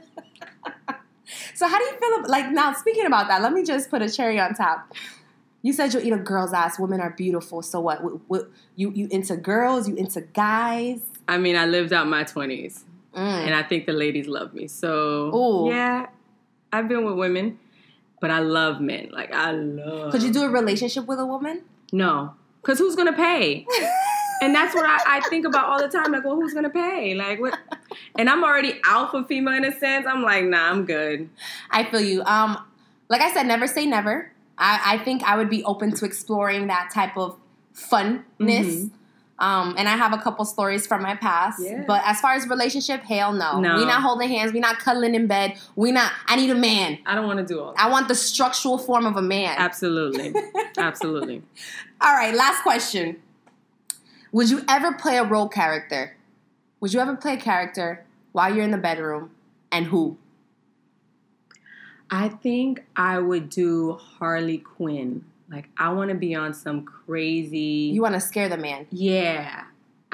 So 1.55 1.67
how 1.69 1.79
do 1.79 1.85
you 1.85 1.93
feel 1.99 2.19
about, 2.19 2.31
like 2.31 2.51
now 2.51 2.73
speaking 2.73 3.07
about 3.07 3.29
that, 3.29 3.41
let 3.43 3.53
me 3.53 3.63
just 3.65 3.91
put 3.91 4.03
a 4.03 4.11
cherry 4.11 4.39
on 4.41 4.55
top. 4.55 4.93
You 5.63 5.73
said 5.73 5.95
you'll 5.95 6.03
eat 6.05 6.13
a 6.13 6.17
girl's 6.19 6.53
ass. 6.53 6.79
Women 6.79 7.01
are 7.01 7.11
beautiful. 7.11 7.63
So 7.63 7.81
what? 7.81 8.03
What- 8.03 8.21
what- 8.29 8.51
you 8.75 8.91
you 8.95 9.07
into 9.11 9.37
girls? 9.37 9.89
You 9.89 9.95
into 9.97 10.23
guys? 10.23 11.01
I 11.29 11.39
mean, 11.39 11.57
I 11.57 11.67
lived 11.67 11.93
out 11.93 12.07
my 12.09 12.25
twenties, 12.25 12.85
Mm. 13.15 13.47
and 13.47 13.55
I 13.55 13.63
think 13.63 13.87
the 13.87 13.93
ladies 13.93 14.27
love 14.27 14.55
me. 14.55 14.67
So 14.67 15.35
Ooh. 15.35 15.69
yeah, 15.71 16.07
I've 16.73 16.89
been 16.89 17.05
with 17.05 17.17
women, 17.17 17.59
but 18.21 18.31
I 18.31 18.41
love 18.41 18.81
men. 18.81 19.11
Like 19.13 19.33
I 19.33 19.53
love. 19.53 20.11
Could 20.11 20.23
you 20.23 20.33
do 20.33 20.43
a 20.43 20.49
relationship 20.51 21.07
with 21.07 21.19
a 21.21 21.27
woman? 21.27 21.63
No, 21.93 22.35
because 22.63 22.79
who's 22.79 22.97
gonna 22.97 23.13
pay? 23.13 23.67
And 24.43 24.55
that's 24.55 24.75
what 24.75 24.85
I, 24.85 25.19
I 25.19 25.21
think 25.29 25.47
about 25.47 25.67
all 25.67 25.79
the 25.79 25.89
time. 25.89 26.11
Like, 26.13 26.25
well, 26.25 26.35
who's 26.35 26.53
gonna 26.53 26.71
pay? 26.71 27.15
Like, 27.15 27.41
what? 27.41 27.59
And 28.19 28.29
I'm 28.29 28.43
already 28.43 28.81
alpha 28.85 29.25
female 29.25 29.55
in 29.55 29.65
a 29.65 29.73
sense. 29.79 30.07
I'm 30.07 30.23
like, 30.23 30.45
nah, 30.45 30.71
I'm 30.71 30.85
good. 30.85 31.29
I 31.71 31.85
feel 31.85 32.01
you. 32.01 32.23
Um, 32.25 32.59
like 33.09 33.21
I 33.21 33.33
said, 33.33 33.47
never 33.47 33.67
say 33.67 33.87
never. 33.87 34.33
I, 34.59 34.95
I 34.95 34.99
think 35.05 35.23
I 35.23 35.37
would 35.37 35.49
be 35.51 35.63
open 35.65 35.93
to 35.93 36.05
exploring 36.05 36.67
that 36.67 36.91
type 36.93 37.17
of 37.17 37.37
funness. 37.75 38.21
Mhm. 38.39 38.91
Um, 39.39 39.75
and 39.77 39.89
I 39.89 39.97
have 39.97 40.13
a 40.13 40.19
couple 40.19 40.45
stories 40.45 40.87
from 40.87 41.03
my 41.03 41.17
past. 41.17 41.59
Yeah. 41.61 41.83
But 41.87 42.03
as 42.05 42.21
far 42.21 42.35
as 42.35 42.47
relationship, 42.47 43.03
hell 43.03 43.33
no. 43.33 43.59
No. 43.61 43.77
We 43.77 43.85
not 43.85 44.01
holding 44.03 44.29
hands. 44.29 44.53
We 44.53 44.61
not 44.61 44.79
cuddling 44.79 45.15
in 45.17 45.27
bed. 45.27 45.59
We 45.75 45.91
not. 45.91 46.13
I 46.27 46.37
need 46.37 46.51
a 46.51 46.55
man. 46.55 46.99
I 47.07 47.15
don't 47.17 47.27
want 47.27 47.39
to 47.41 47.45
do 47.45 47.61
all. 47.61 47.73
that. 47.73 47.81
I 47.81 47.91
want 47.91 48.07
the 48.09 48.15
structural 48.15 48.79
form 48.79 49.05
of 49.05 49.17
a 49.17 49.23
man. 49.23 49.57
Absolutely, 49.59 50.33
absolutely. 50.79 51.43
All 52.01 52.13
right, 52.15 52.35
last 52.35 52.63
question. 52.63 53.17
Would 54.33 54.51
you 54.51 54.63
ever 54.69 54.93
play 54.93 55.19
a 55.19 55.25
role 55.25 55.49
character? 55.49 56.17
Would 56.81 56.93
you 56.93 57.01
ever 57.01 57.15
play 57.17 57.35
a 57.35 57.41
character 57.41 58.05
while 58.33 58.55
you're 58.55 58.65
in 58.65 58.71
the 58.71 58.79
bedroom? 58.79 59.31
And 59.71 59.87
who? 59.87 60.17
I 62.11 62.29
think 62.29 62.85
I 62.97 63.19
would 63.19 63.49
do 63.49 63.93
Harley 63.95 64.59
Quinn. 64.59 65.25
Like, 65.51 65.69
I 65.79 65.91
want 65.93 66.09
to 66.11 66.15
be 66.15 66.35
on 66.35 66.55
some 66.55 66.83
crazy. 66.85 67.91
You 67.93 68.03
want 68.03 68.15
to 68.15 68.21
scare 68.21 68.49
the 68.49 68.57
man. 68.57 68.87
yeah. 68.91 69.65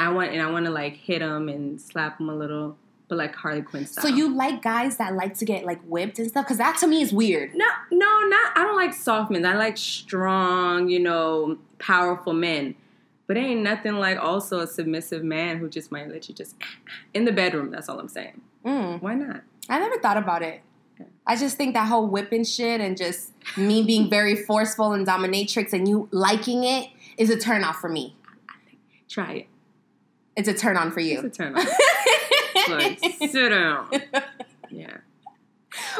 I 0.01 0.11
want, 0.13 0.31
and 0.33 0.41
I 0.41 0.49
want 0.49 0.65
to 0.67 0.71
like 0.71 0.95
hit 0.95 1.23
him 1.23 1.49
and 1.49 1.81
slap 1.81 2.21
him 2.21 2.29
a 2.29 2.35
little. 2.35 2.77
but 3.09 3.19
like 3.19 3.35
Harley 3.35 3.63
Quinn 3.63 3.85
style. 3.85 4.03
So 4.03 4.09
you 4.09 4.33
like 4.33 4.63
guys 4.63 4.97
that 4.99 5.15
like 5.15 5.37
to 5.39 5.45
get 5.45 5.65
like 5.65 5.83
whipped 5.83 6.21
and 6.21 6.29
stuff? 6.29 6.45
Because 6.45 6.59
that 6.59 6.79
to 6.79 6.87
me 6.87 7.03
is 7.03 7.13
weird. 7.13 7.53
No, 7.57 7.67
no, 7.91 8.07
not. 8.29 8.53
I 8.57 8.63
don't 8.63 8.77
like 8.77 8.95
soft 8.95 9.29
men. 9.33 9.45
I 9.45 9.57
like 9.57 9.77
strong, 9.77 10.89
you 10.89 11.01
know, 11.01 11.59
powerful 11.81 12.33
men. 12.33 12.77
But 13.29 13.37
ain't 13.37 13.63
nothing 13.63 13.95
like 13.99 14.19
also 14.19 14.59
a 14.61 14.67
submissive 14.67 15.23
man 15.23 15.59
who 15.59 15.69
just 15.69 15.93
might 15.93 16.09
let 16.09 16.29
you 16.29 16.35
just 16.35 16.57
in 17.15 17.25
the 17.25 17.33
bedroom. 17.33 17.71
That's 17.71 17.89
all 17.89 18.01
I'm 18.01 18.09
saying. 18.09 18.41
Mm. 18.65 19.01
Why 19.01 19.15
not? 19.15 19.43
I 19.69 19.79
never 19.79 19.99
thought 19.99 20.17
about 20.17 20.43
it. 20.43 20.63
I 21.27 21.37
just 21.37 21.57
think 21.57 21.75
that 21.75 21.87
whole 21.87 22.09
whipping 22.09 22.43
shit 22.43 22.81
and 22.81 22.97
just 22.97 23.33
me 23.57 23.85
being 23.85 24.11
very 24.19 24.35
forceful 24.35 24.93
and 24.93 25.07
dominatrix 25.07 25.73
and 25.73 25.87
you 25.87 26.09
liking 26.11 26.65
it 26.65 26.89
is 27.17 27.31
a 27.31 27.37
turn 27.37 27.63
off 27.63 27.77
for 27.77 27.89
me. 27.89 28.17
Try 29.09 29.33
it. 29.33 29.47
It's 30.37 30.49
a 30.49 30.55
turn 30.55 30.77
on 30.77 30.91
for 30.91 31.01
you. 31.01 31.21
It's 31.21 31.39
a 31.39 31.43
turn 31.43 31.57
on. 31.57 31.67
like, 32.79 32.99
sit 32.99 33.51
down. 33.51 33.91
Yeah. 34.71 34.99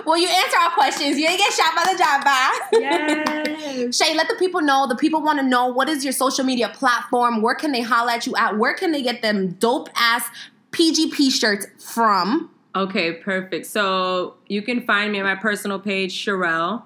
Well, 0.05 0.17
you 0.17 0.29
answer 0.29 0.57
our 0.59 0.71
questions. 0.71 1.19
You 1.19 1.27
ain't 1.27 1.39
get 1.39 1.53
shot 1.53 1.75
by 1.75 1.93
the 1.93 1.99
job 1.99 2.25
by. 2.25 2.61
Yes. 2.73 3.97
Shay, 3.97 4.15
let 4.15 4.29
the 4.29 4.37
people 4.37 4.61
know. 4.61 4.87
The 4.87 4.97
people 4.97 5.23
want 5.23 5.39
to 5.39 5.45
know 5.45 5.67
what 5.67 5.89
is 5.89 6.05
your 6.05 6.13
social 6.13 6.45
media 6.45 6.69
platform? 6.69 7.43
Where 7.43 7.55
can 7.55 7.73
they 7.73 7.83
holla 7.83 8.15
at 8.15 8.27
you 8.27 8.35
at? 8.37 8.59
Where 8.59 8.75
can 8.75 8.93
they 8.93 9.03
get 9.03 9.23
them 9.23 9.53
dope 9.53 9.89
ass 9.95 10.29
PGP 10.73 11.31
shirts 11.31 11.67
from? 11.79 12.51
Okay, 12.75 13.13
perfect. 13.15 13.67
So 13.67 14.35
you 14.47 14.63
can 14.63 14.83
find 14.83 15.13
me 15.13 15.19
on 15.19 15.25
my 15.25 15.35
personal 15.35 15.79
page, 15.79 16.13
Sherelle 16.13 16.83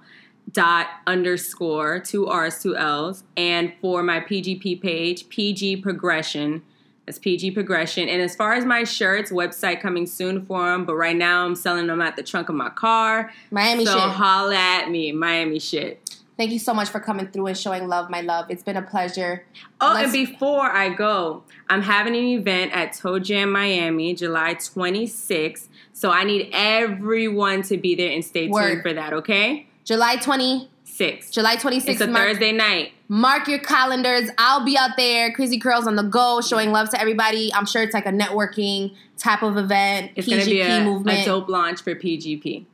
dot 0.51 0.89
underscore 1.07 2.01
two 2.01 2.27
R's 2.27 2.63
two 2.63 2.77
L's, 2.77 3.25
and 3.37 3.73
for 3.81 4.03
my 4.03 4.21
PGP 4.21 4.81
page, 4.81 5.29
PG 5.29 5.79
Progression. 5.79 6.63
That's 7.07 7.19
PG 7.19 7.51
Progression. 7.53 8.09
And 8.09 8.23
as 8.23 8.37
far 8.37 8.55
as 8.55 8.65
my 8.65 8.85
shirts, 8.85 9.33
website 9.33 9.81
coming 9.81 10.07
soon 10.07 10.45
for 10.47 10.71
them. 10.71 10.85
But 10.85 10.95
right 10.95 11.17
now, 11.17 11.45
I'm 11.45 11.57
selling 11.57 11.89
them 11.89 12.01
at 12.01 12.17
the 12.17 12.23
trunk 12.23 12.49
of 12.49 12.55
my 12.55 12.71
car. 12.71 13.33
Miami 13.51 13.85
so 13.85 13.93
shit. 13.93 14.01
holla 14.11 14.55
at 14.55 14.89
me, 14.91 15.11
Miami 15.13 15.59
shit. 15.59 15.99
Thank 16.37 16.53
you 16.53 16.59
so 16.59 16.73
much 16.73 16.89
for 16.89 16.99
coming 16.99 17.27
through 17.29 17.49
and 17.49 17.59
showing 17.59 17.89
love, 17.89 18.09
my 18.09 18.21
love. 18.21 18.47
It's 18.49 18.63
been 18.63 18.77
a 18.77 18.83
pleasure. 18.83 19.45
Oh, 19.81 19.93
Let's- 19.95 20.15
and 20.15 20.27
before 20.27 20.71
I 20.71 20.89
go, 20.91 21.43
I'm 21.69 21.83
having 21.83 22.17
an 22.17 22.25
event 22.25 22.73
at 22.73 22.95
Toe 22.95 23.19
Jam 23.19 23.51
Miami, 23.53 24.15
July 24.15 24.55
26th. 24.55 25.69
So 25.93 26.11
I 26.11 26.25
need 26.25 26.51
everyone 26.53 27.63
to 27.63 27.77
be 27.77 27.95
there 27.95 28.11
and 28.11 28.25
stay 28.25 28.49
Word. 28.49 28.71
tuned 28.71 28.83
for 28.83 28.93
that, 28.95 29.13
okay? 29.13 29.67
July 29.85 30.17
20, 30.17 30.69
Six. 30.85 31.31
July 31.31 31.57
26th. 31.57 31.89
It's 31.89 32.01
a 32.03 32.07
Thursday 32.07 32.53
night. 32.53 32.93
Mark 33.13 33.47
your 33.47 33.59
calendars. 33.59 34.31
I'll 34.39 34.65
be 34.65 34.75
out 34.79 34.97
there, 34.97 35.31
Crazy 35.33 35.59
Curls 35.59 35.87
on 35.87 35.97
the 35.97 36.03
go, 36.03 36.41
showing 36.41 36.73
love 36.73 36.89
to 36.91 37.01
everybody. 37.01 37.53
I'm 37.53 37.67
sure 37.67 37.83
it's 37.83 37.93
like 37.93 38.07
a 38.07 38.11
networking 38.11 38.97
type 39.19 39.43
of 39.43 39.59
event. 39.59 40.13
It's 40.17 40.27
PGP 40.27 40.31
gonna 40.31 40.45
be 40.47 40.61
a, 40.63 40.81
movement. 40.83 41.21
a 41.21 41.25
dope 41.27 41.49
launch 41.51 41.83
for 41.83 41.95
PGP. 41.95 42.65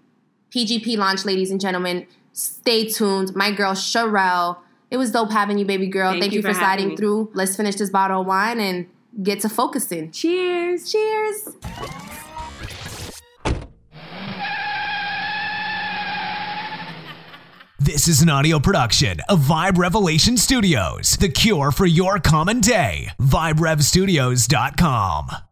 PGP 0.53 0.97
launch, 0.97 1.25
ladies 1.25 1.51
and 1.51 1.61
gentlemen. 1.61 2.07
Stay 2.33 2.89
tuned. 2.89 3.35
My 3.35 3.51
girl 3.51 3.73
Sherelle. 3.73 4.59
It 4.93 4.97
was 4.97 5.11
dope 5.11 5.33
having 5.33 5.59
you, 5.59 5.65
baby 5.65 5.89
girl. 5.89 6.13
Thank 6.13 6.23
Thank, 6.23 6.33
you 6.33 6.39
you, 6.39 6.43
for 6.43 6.55
for, 6.55 6.61
sliding 6.61 6.91
me. 6.91 6.97
through. 6.97 7.33
Let's 7.35 7.57
finish 7.57 7.75
this 7.75 7.91
bottle 7.91 8.21
of 8.21 8.27
wine 8.29 8.61
and 8.61 8.87
get 9.21 9.41
to 9.41 9.49
focusing. 9.49 10.13
Cheers. 10.13 10.91
Cheers. 10.93 11.49
This 17.81 18.09
is 18.09 18.21
an 18.23 18.29
audio 18.29 18.59
production 18.59 19.21
of 19.29 19.43
Vibe 19.43 19.79
Revelation 19.79 20.37
Studios, 20.37 21.17
the 21.17 21.29
cure 21.29 21.71
for 21.71 21.87
your 21.87 22.19
common 22.19 22.61
day. 22.61 23.11
VibeRevStudios.com. 23.21 25.48